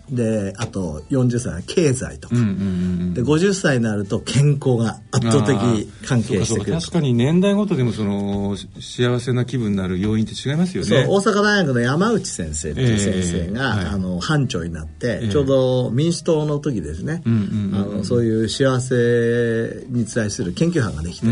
[0.10, 6.74] であと40歳は経済とか、で50歳になると健康が圧倒的関係してくる。
[6.74, 10.90] 確かに年代ごとでもその幸せな気分になる要因って違いますよね。
[10.90, 21.28] そう大阪大学の山内先生っていう先生が、あの班長になって、ちょうど民主党の時ですね、あのそういう幸せに対する研究班ができて、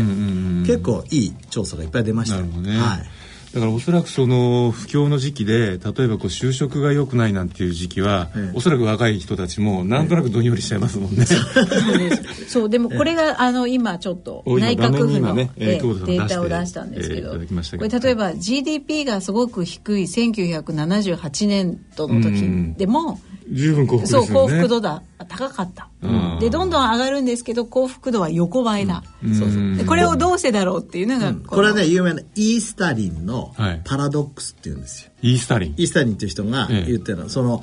[0.66, 2.40] 結構いい調査がいっぱい出ました。
[2.40, 2.78] ね。
[2.78, 3.06] はい。
[3.56, 11.24] だからおそらくその不況の時期で例えばこう就職が良くないなんていう時期は、ええ、おそらく若い人たちもなんとなくどんよりしちゃいますもんね。
[12.48, 15.50] そうでもこれがあの今ちょっと内閣府の、ね。
[15.56, 25.02] えー、データを出したんですけど、えー、これ例えば GDP がすごく低い1978年度の時でも、十分幸福、ね、そう幸福度だ。
[25.28, 25.88] 高かった、
[26.40, 29.86] でどんどん上がるんですけど幸福度は横ばいだ、うん、そうそう。
[29.86, 33.54] これをどうしてだろうっていうのが、うん、これはね有名なイースタリンの
[33.84, 35.74] パラドックスっていうんですよ、イースタリン。
[35.76, 37.62] イースタリンっていう人が言ってるの、ええ、その、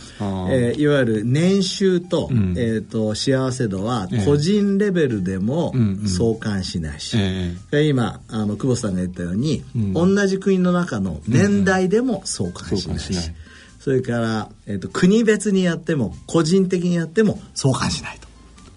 [0.51, 5.73] えー、いわゆる年収と,、うん、えーと、幸せ度は個人レベルでも
[6.05, 12.99] 相関しないし、ええ、今あの久保さんが言ったように、同じ国の中の年代でも相関しない。
[12.99, 13.31] し、
[13.83, 18.29] それから、えーと、国別にやっても個人的にやっても相関しないと。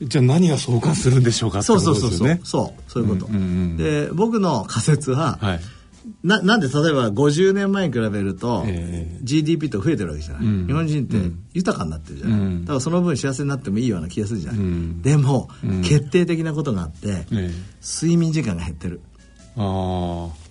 [0.05, 2.41] じゃあ何が相関するんでしょうかそうそうそうそう。
[2.43, 2.91] そう。
[2.91, 5.61] そういうこと、うんうんうん、で僕の仮説は、はい、
[6.25, 11.17] ななんで例えば50年前に比べると、えー、GDP と増えてるわけじゃない、うん、日本人って
[11.55, 15.49] 豊かになってるじゃない、うん、だからその分幸せになってもいいような気がするじゃない、うん、でも、
[15.85, 17.27] 決定的なことがあって、
[17.81, 19.01] 睡眠時間が減ってる。
[19.57, 20.47] ああ。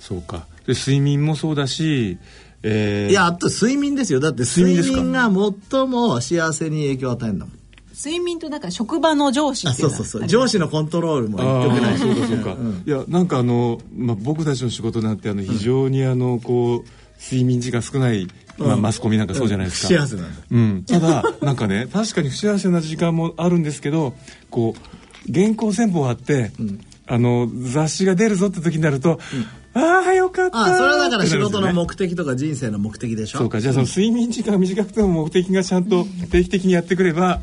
[0.00, 0.48] そうか。
[0.66, 2.18] で睡眠もそうだし
[2.66, 4.20] えー、いやあと睡眠ですよ。
[4.20, 5.30] だって睡眠が
[5.70, 7.54] 最も幸せに影響を与えるんだもん。
[7.94, 10.28] 睡眠となんか職場の上司っていうのそうそうそう。
[10.28, 24.14] 上司のコントロールもよくないしそうかそうか、うん、いやなんかあの、まあ、僕たちの仕事なんてあの非常にあのこう睡眠時間少ないまあ、マスコミなんかそうじゃないですか、不幸せなんだ、うん、ただ なんかね確かに不幸せな時間もあるんですけど
[24.48, 30.60] こう原稿全部終わって、うん、あの雑誌が出るぞって時になると、うんああよかった。
[30.60, 33.38] あそれはだから仕事の目的とか人生の目的でしょ？
[33.38, 37.40] そうかじゃあその睡眠時間が短くても目的がちゃんと定期的にやってくれば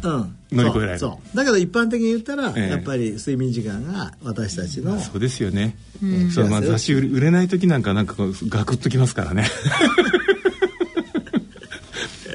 [0.51, 8.15] 乗り越えられる、そうだけど一般的に言ったら、やっぱり睡眠時間が私たちの、そうですよね、うん、そうまあ雑誌売れない時なんかなんか
[8.47, 9.45] ガクッときますからね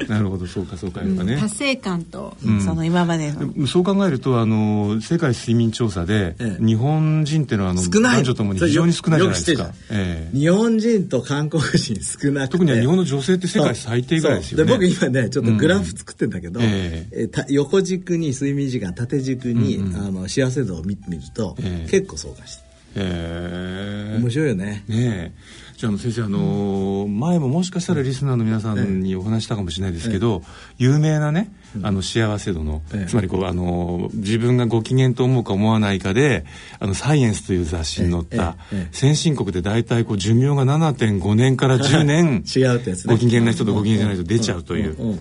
[0.07, 3.67] なるほどそうかそうかやっぱね、達成感と、その今までの。
[3.67, 8.17] そう考えるとあの世界睡眠調査で、日本人っていうのはあの少ない。
[8.17, 14.65] 男女ともに非常に少ないじゃないですか、え日本人と韓国人少なくて特に日本の女性って世界最低ぐらいですよね。
[14.65, 21.55] で僕今ねちょっとグラフ作ってんだけど、ええ横軸に睡眠時間縦軸に、あの幸せ度を見てみると、
[21.89, 24.17] 結構相関してへえ。
[24.19, 24.83] 面白いよね。
[24.87, 25.31] ねえ
[25.77, 30.41] じゃあ先生あのー、前ももしかしたらリスナーの皆さんにお話したかもしれないですけど、
[30.79, 31.51] 有名なね
[31.83, 36.45] あの幸せ度の、つまりこうあの自分がご機嫌と思うか思わないかで
[36.79, 38.57] あのサイエンスという雑誌に載った
[38.91, 45.19] 先進国で大体こう寿命が7.5年から10年 違うってやつ、ね、ご機嫌な人とご機嫌じゃない人出ちゃうという。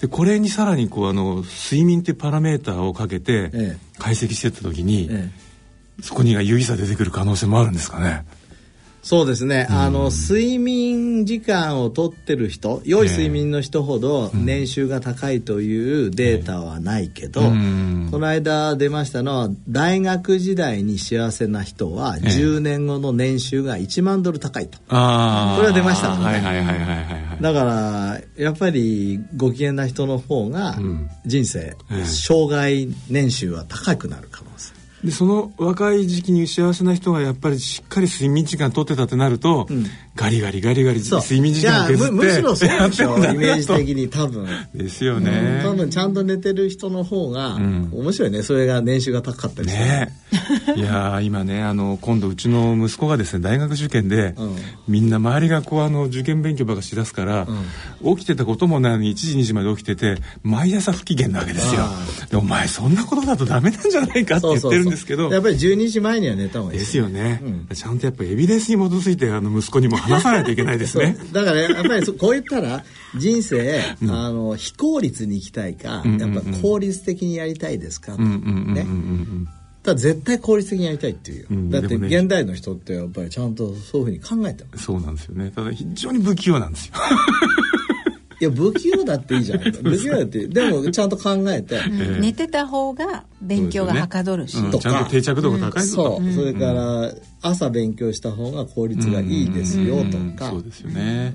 [0.00, 5.10] でこれにさらにこうあの睡眠っていうパラメーターをかけて解析してった時に、
[6.00, 8.24] そこには有意差出てくる可能性もあるんですかね？
[9.02, 27.38] そうですね、あの睡眠時間をとってる人良い睡眠の人ほど年収が高いというデータはないけど、この間出ましたのは大学時代に幸せな人は10年後の年収が1万ドル高いと、これは出ましたのね。
[27.40, 30.76] だからやっぱりご機嫌な人の方が
[31.26, 42.12] 人生、生涯年収は高くなる可能性でその若い時期に幸せな人がやっぱりしっかり睡眠時間とってたってなると、うん、ガリガリガリガリ睡眠時間削って。
[42.12, 43.16] むしろそうでしょ。
[43.24, 44.46] イメージ的に多分。
[44.74, 48.42] ですよね、うん、多分ちゃんと寝てる人の方が、うん、面白いね。
[48.42, 49.80] それが年収が高かったりして。
[49.80, 50.22] ね。
[50.76, 54.34] いや今ねあの今度うちの息子がですね大学受験で、
[54.88, 57.46] みんな周りがこうあの受験勉強ばっかしだすから、
[58.02, 61.82] 起きてたこともないのに1時2時まで起きてて毎朝不機嫌なわけですよ。
[62.30, 65.30] でお前そんなことだとダメなんじゃないかって言ってるんですけど。
[65.30, 66.78] やっぱり12時前には寝た方がいい。
[66.78, 71.16] ですよね、うん、ちゃんとやっぱエビデンスに基づいてあの息子にも話さないといけないですね。
[71.32, 72.84] だから、やっぱりこう言ったら
[73.16, 78.86] 人生、うん、あの非効率に行きたいか、やっぱ効率的にやりたいですか、ね。
[79.82, 84.84] ただ絶対効率的にやりたいっていう、うん、だって現代の人ってやっぱりちゃんとそういうふうに考えてます。
[84.84, 85.50] そうなんですよね。
[85.54, 86.94] ただ非常に不器用なんですよ
[88.42, 94.70] いや不器用だっていいじゃん 不器用だってでもちゃんと考えて、うん、寝てた方が勉強がはかどるし、ね。
[94.72, 101.34] うん、ちゃんと定着度が高いそう、それから朝勉強した方が効率がいいですよとか、そうですよね、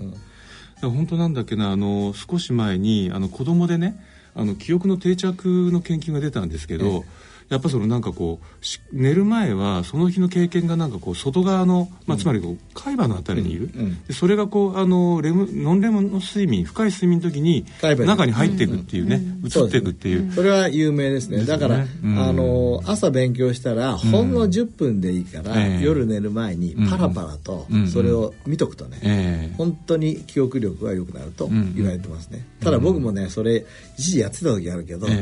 [0.81, 3.97] 本当なんだっけなあの少し前にあの子供でね
[4.35, 8.45] あの記憶の定着の研究が出たんですけど、ええやっぱそのなんかこう
[8.91, 20.31] 寝る前はその日の経験がなんかこう外側の、まあ、つまりこう海馬のあたりにいる、うんうん、でそれがこうあのレムノンレムの睡眠深い睡眠の時に中に入っていくっていうね、移っていくっていう。
[20.31, 33.65] それは有名ですね、ね、だから、あの朝勉強したらほんの10分でいいから、夜寝る前にパラパラとそれを見とくとね、えー、本当に記憶力が良くなると言われてますね、ただ僕もねそれ
[33.97, 35.13] 一時やってた時あるけど、シ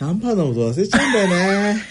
[0.00, 1.82] ャンパン飲むと忘れちゃうんだよね。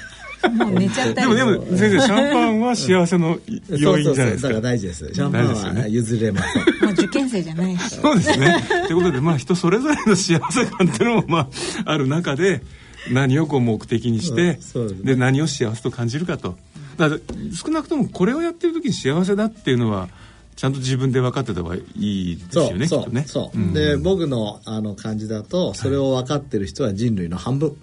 [0.44, 4.50] もう寝ちゃったでもでも先生シャンパンは幸せの要因じゃないですか。
[4.50, 5.14] そうそうそうだから大事です。
[5.14, 7.90] シャンパンは譲れません、もう受験生じゃないし。
[7.96, 8.58] そうですね。
[8.88, 11.48] ということでまあ人それぞれの幸せ感っていうのもまあ
[11.86, 12.62] ある中で
[13.10, 14.60] 何をこう目的にして、
[15.04, 16.58] で何を幸せと感じるかと。
[16.98, 17.22] だから
[17.56, 20.10] 少なくともこれをやってる時に幸せだっていうのは
[20.56, 23.24] ちゃんと自分で分かってた方がいいですよねそうね。
[23.28, 23.62] そう、う。
[23.62, 27.76] ん、で僕のあの感じだとそれを分かってる人は人類の半分、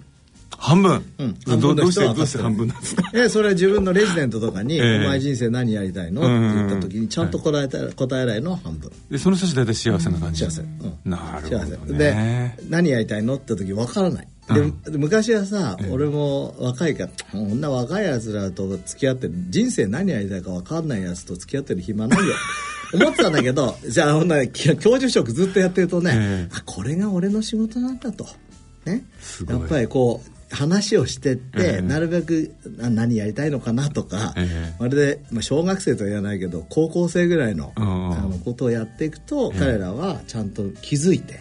[0.57, 3.09] 半分、うん、半分どうしてどうして半分なんですか？
[3.13, 8.91] えそれは自分のレジデントとかに「えー、お前人生何やりたいの?」って言った時にちゃんと答えた、答えられるのは半分。
[9.09, 11.17] でその人たち大体幸せな感じ、うん、幸せ、うん、な
[11.49, 13.35] るほど、ね、で何やりたいの？
[13.35, 22.35] って時分からないで昔はさ、俺も若いからこんな若いやつらと付き合って人生何やりたいか分かんないやつと付き合ってる暇ないよ。
[22.93, 28.27] 思ってたんだけどじゃあほんな教授職ずっとやってるとね、えー、これが俺の仕事なんだと。
[28.83, 29.05] ね、
[29.47, 41.39] やっぱりこう話をしてって、えー、なるべく何やりたいのかなとか、えー、まるで、まあ、小学生とは言わないけど高校生ぐらいのあのことをやっていくと、彼らはちゃんと気づいて、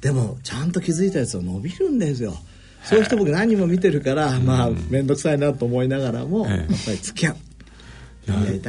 [0.00, 2.34] でもちゃんと気づいたやつは伸びるんですよ。
[2.84, 7.36] そういう人僕何人も見てるから、まあ面倒くさいなと思いながらも、やっぱり付き合う。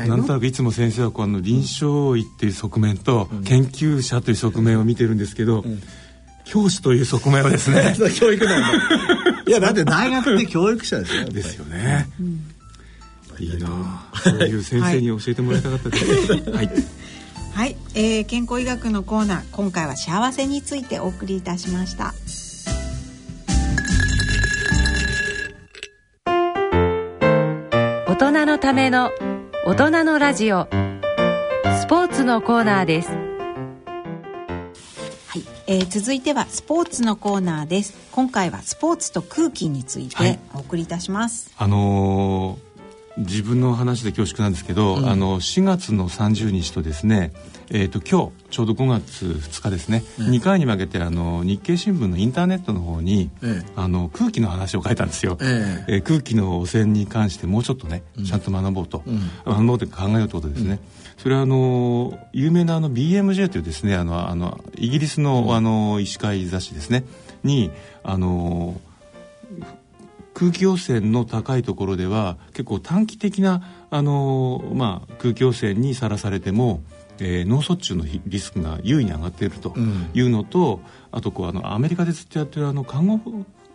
[0.08, 5.82] なんとなくいつも先生はこの臨床医っていう側面と研究者という側面を見てるんですけど、うん。
[6.44, 7.96] 教師という側面はですね。
[8.20, 9.44] 教育なんだ。
[9.48, 12.08] いやだって大学って教育者ですよですよね、
[13.40, 16.32] いたいなそういう先生に教えてもらいたかったです。
[16.34, 16.72] はい、はい、
[17.94, 22.14] えー、健康医学のコーナー今回は幸せについてお送りいたしました。
[28.08, 29.12] 大人のための
[29.66, 30.68] 大人のラジオ。
[31.82, 33.10] スポーツのコーナーです。
[35.68, 37.94] えー、続いてはスポーツのコーナーです。
[38.12, 42.71] 今回はスポーツと空気についてお送りいたします、はい、あのー、
[43.22, 47.34] 自分の話で恐縮なんですけど、うん、あの4月の30日とですね
[47.74, 55.96] えーと、今日ちょうど5月2日ですね、え2回に分けてあの日経新聞のインターネットの方に、えあの空気の話を書いたんですよ、ええ。
[55.98, 60.82] ー、空気の汚染に関してもうちょっとね、うん、ちゃんと学ぼうと、うん、学ぼうと考えようということですね、
[61.18, 67.06] それはあの有名なあの BMJ というですねあのあのイギリスの,、あの医師会雑誌ですね。
[67.46, 67.72] に
[68.04, 68.82] あの
[70.42, 76.82] 空気汚染の高いところでは結構短期的なあの、まあ、空気汚染にさらされても、
[77.20, 79.76] えー、脳卒中のリスクが優位に上がっていると
[80.16, 83.20] いうのと、うん、あとこうあのアメリカでずっとやってるあの看護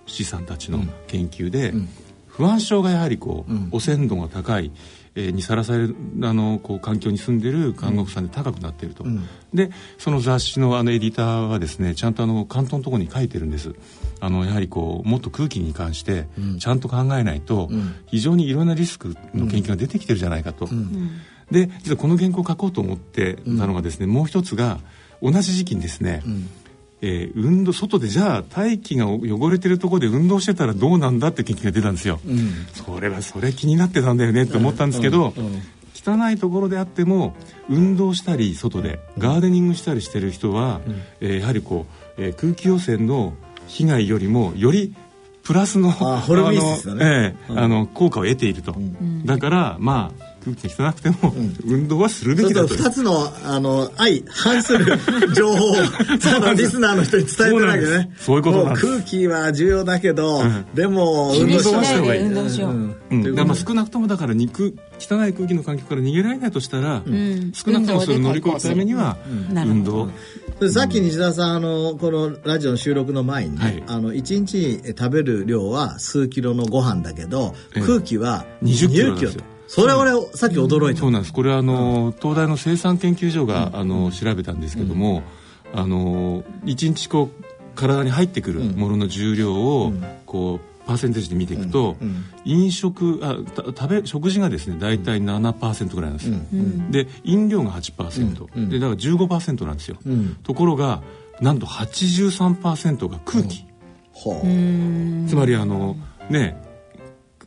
[0.07, 1.88] 師さんたちの研究で、うん、
[2.26, 4.72] 不安症がやはりこう、汚染度が高い
[5.16, 13.74] えー、にさらされるあのこう環境に住んでる看護婦さんで高くなっていると、うん、でその雑誌のあのエディターはですねちゃんとあの関東のところに書いてるんです
[14.20, 16.26] あのやはりこうもっと空気に関して
[16.59, 24.79] ちゃんと考えないと、うん、非常にいろんなリスクの研究が出てきてるじゃないかと、うん、で実はこの原稿を書こうと思ってたのがですね、もう一つが
[25.22, 26.22] 同じ時期にですね、
[27.02, 35.35] えー、運動外でじゃあ大気が汚れてるところで運動してたらどうなんだって研究が出たんですよ、うん、それはそれ気になってたんだよねって思ったんですけど、
[36.07, 37.35] 汚いところであっても
[37.68, 41.87] 運動したり外でガーデニングしたりしてる人は、うん、えー、やはりこ
[42.18, 43.35] う、えー、空気汚染の
[43.66, 44.94] 被害よりもより
[45.42, 48.74] プラスのえーあの効果を得ていると、
[49.24, 51.33] だからまあ空気が汚くても、
[51.64, 54.98] 運動はするべきだと2つのあの相反する
[55.35, 55.74] 情報を
[56.20, 58.11] そのリスナーの人に伝えてないけどね。
[58.18, 60.42] そういうことなん空気は重要だけど、
[60.74, 62.22] でも運動した方がいい。
[62.22, 63.35] 運動しよう、うん。
[63.35, 67.02] まあ少なくともだから肉汚い空気の環境から逃げられないとしたら、
[67.52, 69.16] 少なくともそれを乗り越えるためには
[69.50, 70.11] 運動、
[70.72, 79.42] さっき西田さんあのこのラジオの収録の前に、ねあの1日食べる量は数キロのご飯だけど、空気は20キロなんですよ。
[79.68, 81.00] それ俺さっき驚いた。
[81.00, 81.32] そうなんです。
[81.34, 85.22] これはあの、東大の生産研究所が、あの調べたんですけども、
[85.74, 89.92] あの1日こう体に入ってくるものの重量を、
[90.24, 91.96] こうパーセンテージで見ていくと、
[92.44, 96.38] 飲食あ食べ食事がですね大体7%ぐらいなんですよ、
[96.90, 99.99] で飲料が8%、うん、でだから15%なんですよ、
[100.44, 101.03] ところが
[101.40, 103.66] なんと83%が空気、
[105.29, 105.96] つまりあの
[106.31, 106.65] ね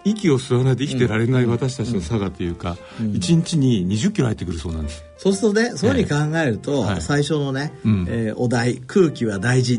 [0.06, 5.04] 息を吸わないと生きてられない私たちの差がというか、うん、1日に20キロ入ってくるそうなんです。
[5.18, 9.76] そうするとねそういうふうに考えると、えー、最初のね、はい、えー、お題「空気は大事」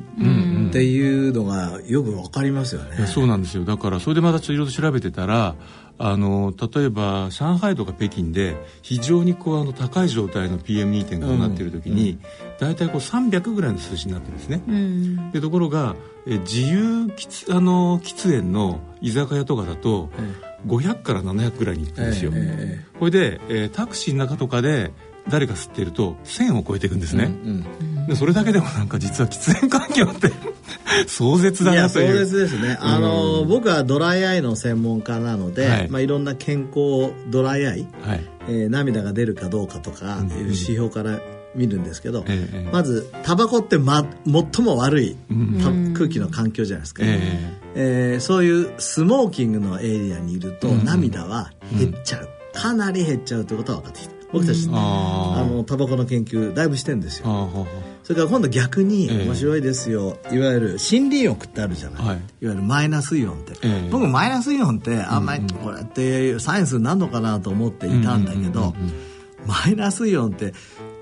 [0.68, 3.64] っていうのがよく分かりますよね、そうなんですよ。
[3.64, 5.54] だからそれでまたいろいろ調べてたら
[6.02, 12.20] あの例えば上海とか北京で非常にこうあの高い状態の PM2.5 になっている時に、うん、
[12.58, 14.62] 大体こう300ぐらいの数字になってるんですね。
[14.66, 15.94] うん、でところが
[16.26, 20.10] え自由喫あの喫煙の居酒屋とかだと、
[20.66, 22.32] 500から700ぐらいにいってるんですよ。
[22.34, 24.92] えー、これで、えー、タクシーの中とかで
[25.28, 30.32] 誰か吸っていると1000を超えていくんですね、うんうん、でそれだけでもなんか実は喫煙環境って
[31.06, 32.12] 壮絶だなという。
[32.12, 35.88] 壮絶ですね、あの僕はドライアイの専門家なので、はい。
[35.88, 38.24] まあ、いろんな健康ドライアイ、はい。
[38.48, 41.20] えー、涙が出るかどうかとかいう指標から
[41.54, 45.16] 見るんですけど、えー、まずタバコって、ま、最も悪い、
[45.94, 54.20] 空気の環境じゃないですか、えー、えー、そういうスモーキングのエリアにいると、涙は減っちゃう、かなり減っちゃうということは分かってきた。
[54.32, 57.66] 僕たち、ね、あのタバコの研究だいぶしてんですよ
[58.02, 63.54] それから今度逆に面白いですよ、いわゆる森林浴ってあるじゃない、はい、いわゆるマイナスイオンって、
[63.90, 68.74] 僕マイナスイオンってあんまりこれってサイエンスになるのかなと思っていたんだけど、
[69.46, 70.52] マイナスイオンって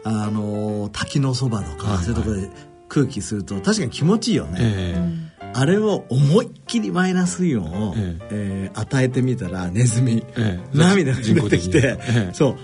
[0.05, 2.51] あの滝のそばとか、そういうところで
[2.89, 11.99] 空気すると確かに気持ちいいよね、えー、あれを思いっきりマイナスイオンを、えー、えー、与えてみたらネズミ、えー、涙が出てきて、
[12.33, 12.57] そう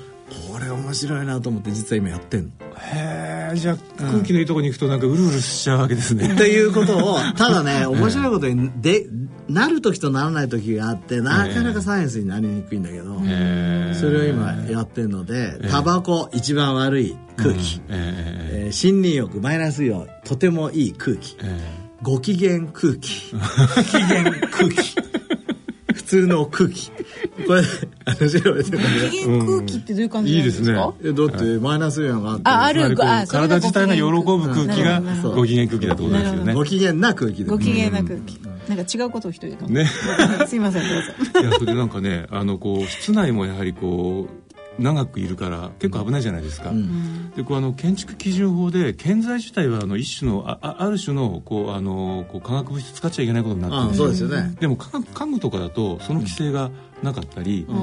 [0.52, 2.50] これ面白いなと思って実は今やってんの。
[2.76, 9.06] へえじゃあ空気のいいとこに行くとなんかうるうるしちゃうわけですね、うん、っていうことをただね 面白いことにで
[9.48, 13.20] なる時とならない時があってなかなかサイエンスになりにくいんだけど
[13.94, 21.36] それを今やってるのでタバコ一番悪い空気、えー、森林浴マイナスイオンとてもいい空気、
[22.04, 23.32] ご機嫌空気。
[23.34, 24.94] 不機嫌空気。
[25.94, 26.90] 普通の空気。
[27.46, 27.64] これあ
[28.14, 31.28] 話が出て無機嫌空気ってどういう感じなんですか、うん、いいですね。
[31.28, 35.00] だってマイナスイオンがあってあある体自体が喜ぶ空気が
[35.34, 36.54] ご機嫌空気だってことですよね。
[36.54, 39.86] ご機嫌な空気ご機嫌な空気、なんか違うことを一人で考えね。
[40.46, 41.02] すいませんどう
[41.32, 41.40] ぞ。
[41.40, 44.43] いやそれでなんかねあのこう室内もやはりこう
[44.78, 54.56] 長くいるから結構危ないじゃないですか、うん、でこうあの建築基準法で建材自体はあの一種のあある種のこうあのこう化学物質使っちゃいけないことになってるんですそうですよね。
[54.60, 56.70] でも家具とかだとその規制が
[57.02, 57.74] なかったり、う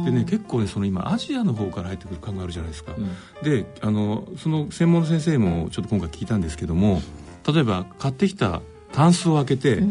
[0.00, 3.08] ん、でね結構ねその今アジアの方から入ってくる家具あるじゃないですか、うん、
[3.44, 7.02] であのその専門の先生もちょっと今回聞いたんですけども
[7.46, 9.82] 例えば買ってきたタンスを開けて、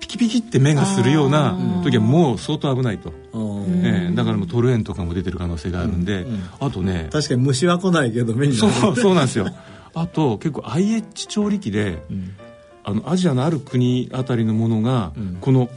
[0.00, 6.34] ピキピキって目がするような時はもう相当危ないと、えー、だからもうトルエンとかも出てる可能性があるんで、うん。
[6.34, 7.08] うん、あとね。
[7.12, 9.46] 確かに虫は来ないけど目にそうそうなんですよ。
[9.94, 12.36] あと結構 IH 調理器で、うん、
[12.84, 15.68] あのアジアのある国あたりのものが、うん、この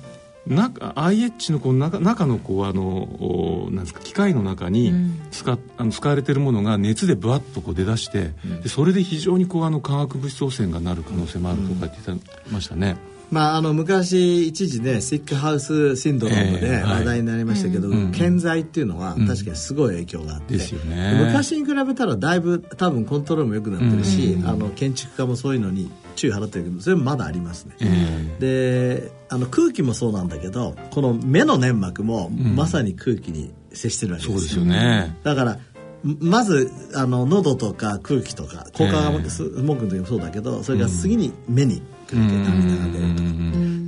[0.48, 4.92] 中 IH のこの中中のこうあのなんですか機械の中に
[5.30, 8.32] 使,、あの使われているものが熱でぶわっとこう出だして、
[8.64, 12.98] でそれで非常にこうあの化学物質汚染がなる可能性もあるとか言ってましたね。
[13.32, 35.18] まあ、あの昔一時ねシックハウスシンドロームで話題になりましたけど、えーはい、建材っていうのは確かにすごい影響があって、うんね、昔に比べたらだいぶ多分コントロールも良くなってるし、うん、あの建築家もそういうのに注意払ってるけどそれもまだありますね、えー、であの空気もそうなんだけどこの目の粘膜もまさに空気に接してるわけですよ、うん、そうですよね。
[35.24, 35.58] だから
[36.04, 41.82] まずあの喉とか空気とか効果がスモークの時もそうだけどそれが次に目に
[42.16, 43.16] くると涙が出る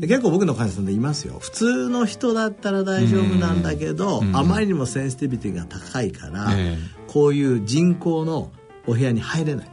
[0.01, 6.49] と結構僕の患者さんでいますよ普通の人だったら大丈夫なんだけどあまりにもセンシティビティが高いから
[7.07, 8.51] こういう人工の
[8.85, 9.67] お部屋に入れない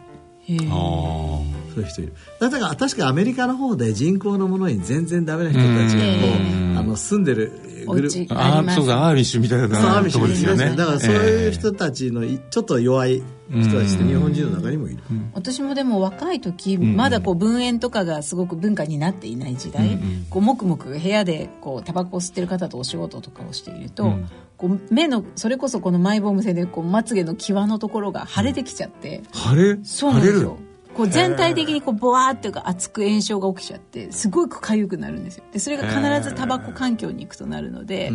[1.74, 6.28] そういう人いるだから確かアメリカの方で人工のものに全然ダメな人たちがこ
[6.76, 7.52] うあの住んでる
[7.86, 14.98] グループあそうだアーミッシュみたいなとこですよねだからそういう人たちのちょっと弱い人たちって日本人の中にもいる、
[15.34, 19.98] 私もでも若い時、まだこう分煙とかがすごく文化になっていない時代、
[20.30, 24.14] こうもくもく部屋でこうタバコを吸ってる方とお仕事とかをしていると、
[24.56, 29.78] こう目のそれこそこのマイボーム製でこうまつげの際のところが腫れてきちゃって、腫れ？
[29.84, 30.56] そうなんですよ。
[30.94, 35.44] こう全体的にこうボワーっていうか熱く炎症が起きちゃってすごく痒くなるんですよ。
[35.52, 38.12] でそれが必ずタバコ環境に行くとなるので、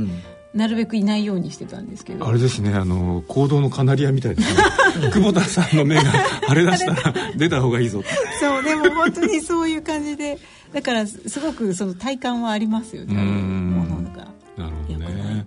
[0.56, 2.28] なるべくいないようにしてたんですけど。
[2.28, 4.64] あれですねあの行動のカナリアみたいですね。
[5.12, 6.04] 久保田さんの目が
[6.48, 8.02] 腫れ出したら 出た方がいいぞ
[8.40, 10.40] そうでも本当にそういう感じで。
[10.74, 13.14] だからすごくその体感はありますよね。
[13.14, 14.28] ものが
[14.58, 15.46] なるほどね。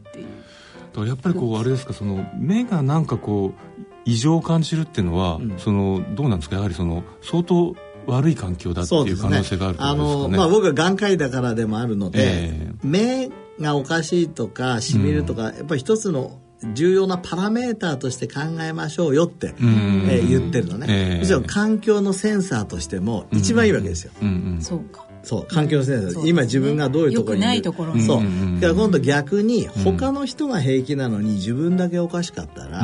[1.07, 6.57] やっぱりこうあれですかその目がなんかこう異常を感じるっていうのは、うん、そのどうなんですか？
[6.57, 13.29] やはりその相当悪い環境だっていう可能性がある、ね、あの、まあ、僕は眼科医だからでもあるので、えー、目
[13.61, 16.39] がおかしいとかしみるとか、うん、やっぱり一つの
[16.75, 24.29] 重要なパラメーターとして考えましょうよって、えー、言ってるのね、えー、もちろん環境のセンサーとしても一番いいわけですよ、うん。
[24.29, 24.35] うん。
[24.55, 28.01] うん、そうかそう環境のせいで、今自分がどういうところにないところに。
[28.01, 28.23] そう。
[28.61, 32.83] だから今度逆に他の人が平気なのに自分だけおかしかったら、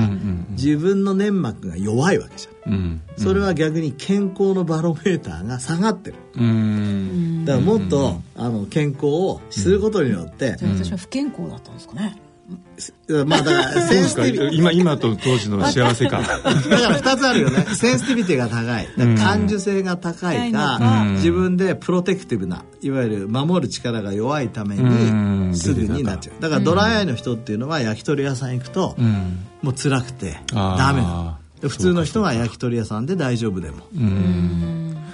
[0.51, 6.17] 自分の粘膜が弱いわけじゃん、それは逆に健康のバロメーターが下がってる、
[7.47, 12.15] だからもっとあの健康をすることによって、私は不健康だったんですかね
[13.27, 16.23] まあだからセンシティビ 今今と当時の幸せ感。
[16.23, 17.67] だから2つあるよね。
[17.75, 18.89] センシティビティが高い。
[19.17, 26.43] 感受性が高いか、うん、自分でプロテクティブないわゆる守る力が弱いためにすぐになっちゃう。
[26.43, 31.35] だからドライアイの人っていうのは焼き鳥屋さん行くと、うん、もう辛くてダメなの。
[31.69, 33.85] 普通の人は焼き鳥屋さんで大丈夫でも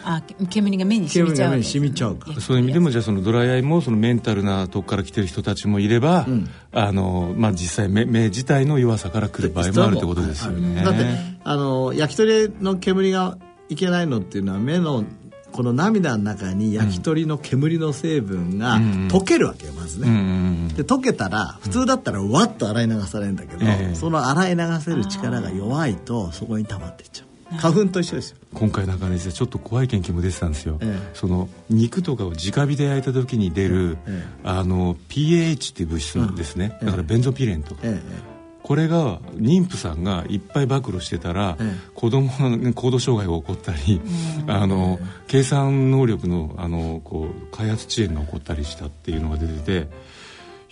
[0.04, 2.40] あ煙が目に染みちゃう、ね、染みちゃうか。
[2.40, 10.82] そういう意味でもじゃあそのドライアイもそのメンタルなとこから来てる人たちもいれば、うん、あのまあ、実際目目自体の弱さから来る場合もあるってことですよね。
[10.82, 11.04] だって
[11.44, 13.38] あの焼き鳥の煙が
[13.68, 15.04] いけないのっていうのは目の
[15.52, 18.78] この涙の中に焼き鳥の煙の成分が
[19.08, 20.06] 溶けるわけよまずね、
[20.76, 28.36] で溶けたら普通だったらわっと洗い流されるんだけど、その洗い流せる力が弱いとそこに溜まっていっちゃう花粉と一緒ですよ。
[28.54, 37.74] 今回なんかねちょっと怖い研究も出てたんですよ、ええ、その肉とかを直火で焼いた時に出る、え、あの PAH っていう物質なんですね、だからベンゾピレンと。
[37.74, 37.82] か、
[38.62, 41.56] これが妊婦さんがいっぱい暴露してたら、
[41.94, 44.00] 子供の行動障害が起こったり、
[44.46, 49.88] あの計算能力のあのこう開発遅延が起こったりしたっていうのが出てて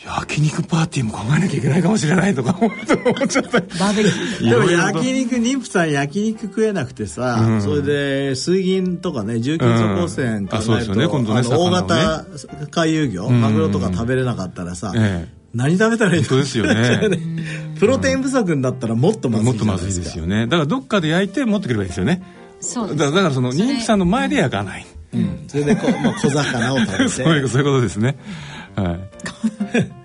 [0.05, 2.95] 焼肉パーティーも考えなきゃいけないかもしれないとか思っちゃ
[3.41, 3.61] った。
[3.61, 4.51] バーベキュー。
[4.51, 10.99] でも焼肉妊婦さん焼肉食えなくてさ、うん、それで水銀とかね重金属汚染考えると、うん。
[10.99, 12.25] ねね、大型
[12.71, 15.39] 回遊魚、マグロとか食べれなかったらさ、ええ。
[15.53, 16.37] 何食べたらいいの？
[16.37, 17.01] ですよね。
[17.81, 20.47] プロテイン不足になったらもっとまずいもっとまずいですよね。
[20.47, 22.23] だからどっかで焼いて持ってくればいいですよね。
[22.61, 27.09] そうだからその妊婦さんの前で焼かない、うん、それでこう、まあ、小魚を食べて。
[27.11, 28.17] そういうそういうことですね
[28.81, 28.99] は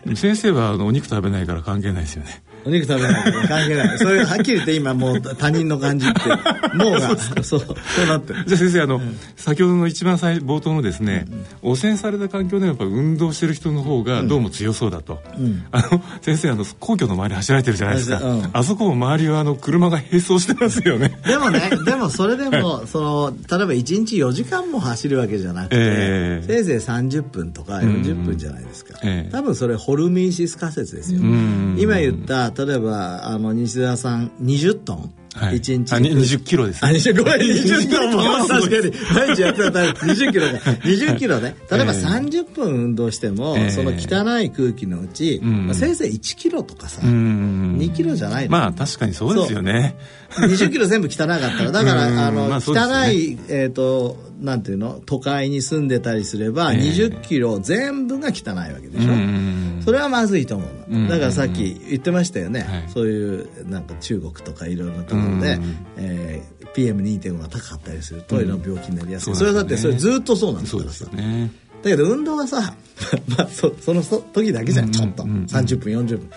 [0.05, 0.15] い。
[0.15, 3.97] 先生はあのお肉食べないから関係ないですよねお肉食べないから関係ない。
[3.97, 6.20] それはっきり言って今もう他人の感じって
[6.76, 7.18] 脳が。
[7.18, 7.76] そうそう。
[8.07, 11.26] なってじゃあ先生あの、うん、先ほどの一番最冒頭のですね、
[11.64, 18.22] うん、汚染された環境でやっぱ運動してる人の方がどうも強そうだと、うん、あの先生あの皇居の周り走られてるじゃないですか、
[18.53, 21.18] あそこも周りはあの車が並走してますよね。
[21.26, 35.14] でもね でもそれでもその例えば1日4時間も走るわけじゃなくて、えー、せいぜい30分とか40分じゃないですか、えー、多分それホルミンシス仮説ですよ、今言った例えばあの西澤さん20トン。
[35.36, 35.93] はい、1日。
[35.93, 36.91] あ、20キロです、ね。
[36.91, 38.93] あ、20、ごめん、 20キロも、確かに。
[39.16, 40.60] 毎日やってたら20 キロだ。
[40.60, 41.56] 20キロね。
[41.72, 49.95] 例えば30分運動しても、えー、その汚い空気のうち、えー、まあ、せいぜい1キロとかさ、2キロじゃないまあ、確かにそうですよね。
[50.38, 51.28] 20キロ全部汚かっ
[51.58, 55.02] たら、だから、 あの、まあね、汚い、えっ、ー、と、なんていうの？
[55.06, 65.60] 都会に住んでたりすれば、20キロ全部が汚いわけでしょ、それはまずいと思うだからさっき言ってましたよね、そういうなんか中国とかいろいろなところで、
[65.98, 72.76] えー、PM2.5 が高かったりするといろんな病気になりやすい、それだってそれずっとそうなんですからさ、ね、だけど運動はさ、
[73.38, 76.30] まあ、そその時だけじゃんちょっと、30分40分。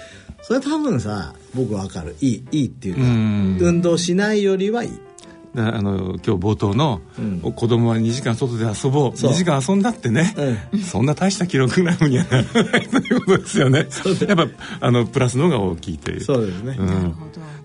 [0.43, 2.15] それ多分さ僕わかる。
[2.21, 3.01] いいいいっていうか、
[3.65, 4.91] 運動しないよりはいい
[5.57, 9.09] あの今日冒頭の、うん、子供は2時間外で遊ぼう。
[9.09, 9.11] う。
[9.13, 10.35] 2時間遊んだってね、
[10.73, 13.87] うん、そんな大した記録なのにはならないということですよね。
[14.29, 14.49] やっぱ
[14.81, 16.21] あのプラスの方が大きいという。
[16.21, 17.15] そうですね、うん、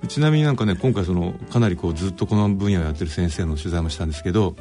[0.07, 4.55] ちなみになんかね今回そのかなりこうずっとこの分野をやってる先生の取材もしたんですけど、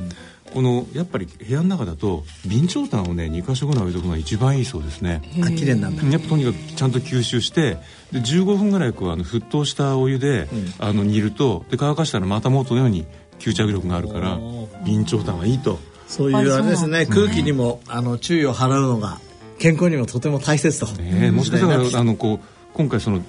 [0.53, 5.23] このやっぱり部屋の中だと備長炭をね2か所ぐらい置いとくのが一番いいそうですね。
[5.43, 6.03] あ綺麗なんだ。
[6.05, 7.79] やっぱとにかくちゃんと吸収して
[8.13, 13.07] で15分ぐらいこうあの沸騰したお湯で、うん、あの煮るとで乾かしたらまた元のように
[13.41, 14.39] 吸着力があるから
[14.85, 15.79] 備長炭はいいと。
[16.07, 19.21] そういうあれですね空気にもあの注意を払うのが
[19.61, 23.21] 健康にもとても大切と、ね、もしかしたらあのこう今回その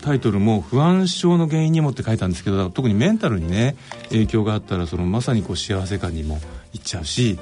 [0.00, 3.76] タイトルも不安症の原因にもって書いたんですけど特にメンタルにね
[4.10, 6.38] 影響があったらそのまさにこう幸せ感にも
[6.72, 7.38] いっちゃうし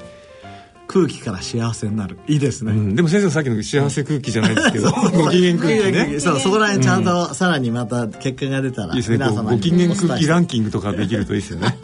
[0.89, 2.17] 空気から幸せになる。
[2.27, 6.19] いいですね、うん、でも先生さっきの幸せ空気じゃないですけど ご機嫌空気ね。
[6.19, 9.17] そうそこら辺ちゃんとさらにまた結果が出たら、いいですね。
[9.19, 11.77] ご機嫌空気ランキングとかできるといいですよね。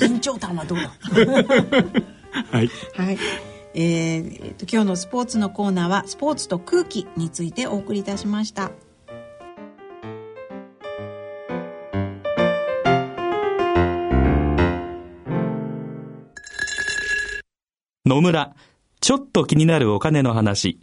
[0.00, 0.90] 緊張感はどうだ
[2.50, 3.18] はい、はい。
[3.74, 8.72] えー、今日のスポーツのコーナーはスポーツと空気についてお送りいたしました。
[18.10, 18.56] 野村、
[19.00, 20.80] ちょっと気になるお金の話。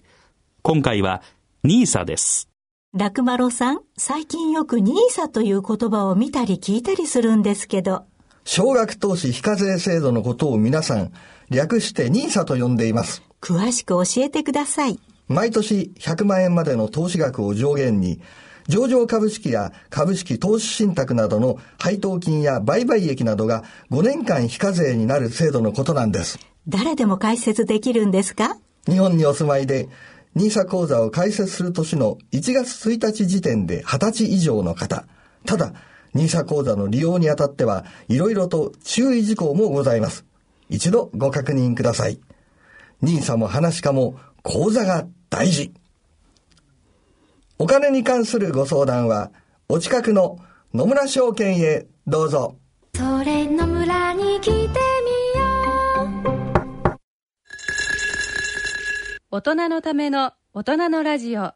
[0.62, 1.22] 今回は
[1.66, 2.48] NISA です。
[2.94, 8.06] 楽丸さん、最近よく NISA という言葉を見たり聞いたりするんですけど。
[8.46, 11.12] 少額投資非課税制度のことを皆さん、
[11.50, 13.22] 略して NISA と呼んでいます。
[13.42, 14.98] 詳しく教えてください。
[15.28, 18.22] 毎年100万円までの投資額を上限に、
[18.68, 26.38] 上場株式や株式投資信託などの配当金や売買益などが5年間非課税になる制度のことなんです。
[26.68, 28.58] 誰でも解説できるんですか？
[28.86, 29.88] 日本にお住まいで、
[30.36, 35.06] NISA 口座を開設する年の1月1日時点で20歳以上の方。
[35.46, 35.74] ただ、
[36.14, 40.26] NISA 口座の利用にあたっては、いろいろと注意事項もございます。
[40.70, 42.20] 一度ご確認ください。
[43.02, 45.72] NISA も話かも、口座が大事。
[47.60, 49.32] お金に関するご相談は、
[49.68, 50.38] お近くの
[50.76, 52.56] 野村証券へどうぞ。
[52.96, 54.68] それ野村に来てみ
[59.32, 61.42] 大人のための大人のラジオ。
[61.42, 61.56] は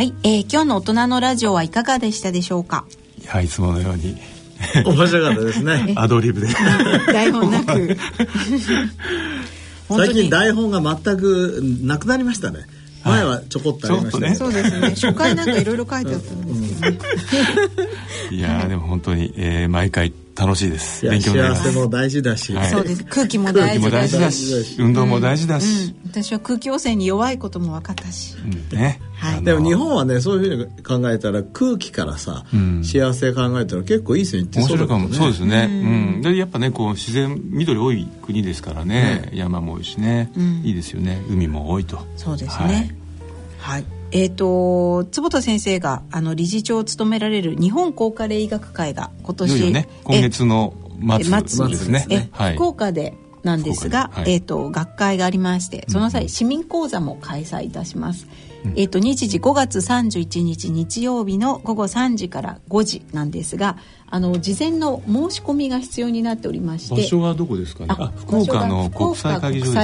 [0.00, 2.84] い、えー、今日の大人のラジオはいかがでしたでしょうか？
[3.22, 4.16] いやいつものように。
[4.84, 5.94] 面白かったですね。
[5.96, 6.48] アドリブで。
[7.12, 7.96] 台本なく
[9.88, 12.66] 最近台本が全くなくなりましたね
[13.04, 14.34] 前はちょこっとありましたね。
[14.34, 14.90] そうですね。
[14.96, 16.98] 初回なんかいろいろ書いてあったんですけどね。
[18.32, 21.08] いやでも本当に、えー、毎回楽しいです。
[21.08, 23.04] 勉強幸せも大事だし、はい、そうです。
[23.04, 24.76] 空気も大事だし、だし。
[24.78, 26.10] 運動も大事だし、うん。
[26.16, 28.34] うん、私は空気汚染に弱いことも分かったし。
[28.38, 29.00] うん、ね。
[29.16, 40.30] はい、でも日本はねそういうふうに考えたら空気からさ、うん、幸せ考えたら結構いい線いってそうだかも、ね、そうですね、うん、でやっぱねこう自然緑多い国ですからね、ね山も多いしね、
[40.62, 41.22] いいですよね。
[41.28, 41.98] 海も多いと。
[42.16, 42.94] そうですね。
[43.58, 50.72] はい、はいえーと、坪田先生があの理事長を務められる日本高加齢医学会が今年、ね、今月の
[51.20, 58.28] 末ですね、はい、福岡でなんですが、はい、えっ、ー、と学会がありましてその際、市民講座も開催いたします。
[58.64, 68.10] うん、えっ、ー、と日時5月31日日曜日の午後3時から5時なんですが、あの事前の申し込みが必要になっておりまして場所はどこですかね？
[68.16, 69.40] 福岡の国際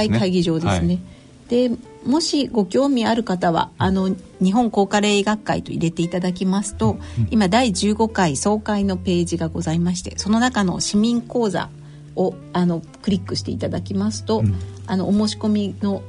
[0.09, 0.99] 会議場ですね。
[2.05, 11.69] もしご興味ある方はあの日本高加齢医学会と入れていただきますと、うん、今第15回総会のページがございましてその中の市民講座
[12.15, 14.55] をあのクリックしていただきますと、うん、
[14.87, 16.01] あのお申し込みの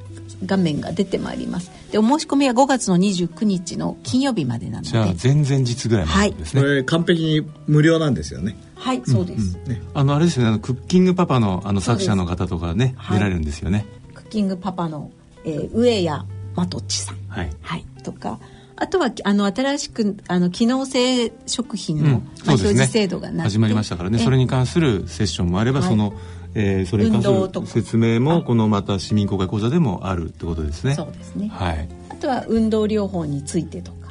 [0.45, 1.71] 画面が出てまいります。
[1.93, 4.89] でお申し込みは5月の29日の金曜日までなので。
[4.89, 8.57] じゃあ前々日ぐらいまでですね、はい、これ完璧に無料なんですよね。
[8.75, 9.73] はいそうです、うん。
[9.73, 10.49] うん、あのあれですよね。
[10.49, 15.13] あのクッキングパパのあの作者の方とかね出られるんですよね、クッキングパパの
[15.45, 18.39] えー、上谷まとちさん、はい、はい、とか
[18.77, 22.11] あとはあの新しくあの機能性食品の、うん。
[22.11, 22.23] まあ、
[22.55, 24.19] 表示制度がな始まりましたからね。
[24.19, 26.15] それに関するセッションもあれば、はい、その、
[26.55, 30.95] えー、それに関する説明もこのまた市民公開講座でもあるってことですね。
[30.95, 34.03] そうですね、はい、あとは運動療法についてとか。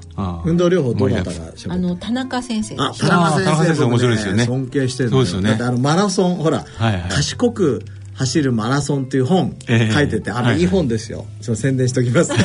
[0.46, 4.46] 運動療法どなたがあの田中先生あ田中先生、面白いですよね。
[4.46, 5.58] 尊敬してるそうですよね。
[5.60, 7.84] あのマラソンほら、はいはい、賢く
[8.14, 11.26] 走るマラソンっていう本書いてて、えー、あの、いい本ですよ。
[11.42, 12.34] ちょ宣伝しときます。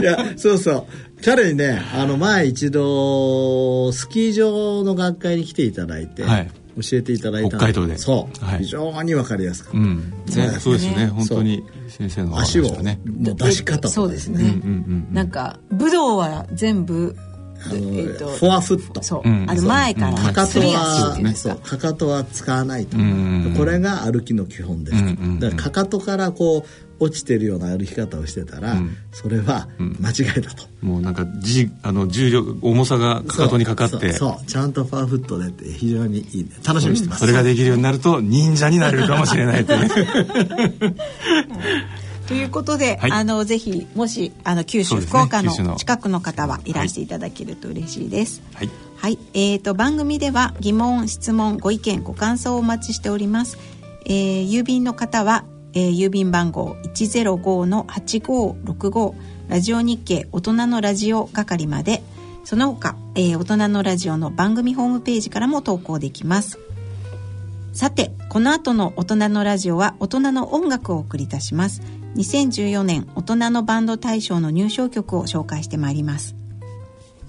[0.00, 1.24] いや、そうそう。
[1.24, 6.50] 彼にね、あの、前一度、スキー場の学会に来ていただいて、はい、
[6.82, 7.96] 教えていただいた北海道で。
[7.96, 8.44] そう。
[8.44, 9.78] はい、非常にわかりやすかった。
[9.78, 11.06] うん、ね、そうですね。
[11.06, 14.42] 本当に先生の、足を、ね、もう出し方そうですね。
[14.42, 14.54] うんうん
[15.08, 17.16] うん、なんか、武道は全部、
[17.72, 19.02] えー、とフォアフット。
[19.02, 20.14] そう、あの前から。
[20.14, 21.56] かかとはそう。
[21.56, 22.96] かかとは使わないと、
[23.56, 25.02] これが歩きの基本です。
[25.40, 26.64] だからかかとからこう
[27.04, 28.76] 落ちてるような歩き方をしてたら、
[29.12, 34.12] それは間違いだと、もうなんかじあの重力重さがかかとにかかって。
[34.12, 34.46] そう。
[34.46, 39.88] ちゃんとファーフットでって非常にいい、ね、楽しみにしてます、それができるようになると忍者になれるかもしれないという
[42.26, 48.42] ということで、はい、あのぜひもしあの九州、ね、福岡の近くの方はいらしていただけると嬉しいです。
[48.54, 53.58] はい、はい、えっ、ー、と番組では疑問質問ご意見ご感想をお待ちしております。
[54.06, 55.44] えー、郵便の方は、
[55.74, 59.14] えー、郵便番号一ゼロ五の八五六五
[59.48, 62.02] ラジオ日経大人のラジオ係まで。
[62.44, 66.58] その他、えー、大人のラジオの番組ホームページからも投稿できます。
[67.72, 71.82] さて、この後の大人のラジオは大人の音楽をお送りいたします。
[72.14, 76.34] 2014年大人のバンド大賞の入賞曲を紹介してまいります。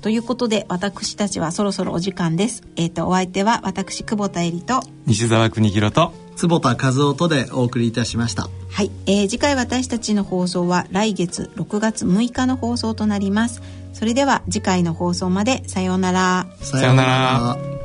[0.02, 2.64] ということで私たちはそろそろお時間です。
[2.76, 4.88] えっ、ー、とお相手は私久保田恵里と。
[5.08, 6.14] 西澤邦弘と。
[6.36, 8.50] 坪田和夫とでお送りいたしました。
[8.70, 13.62] はい、えー、次回私たちの放送は来月6月6日の放送となります。
[13.94, 16.46] それでは次回の放送までさようなら。
[16.62, 17.85] さようなら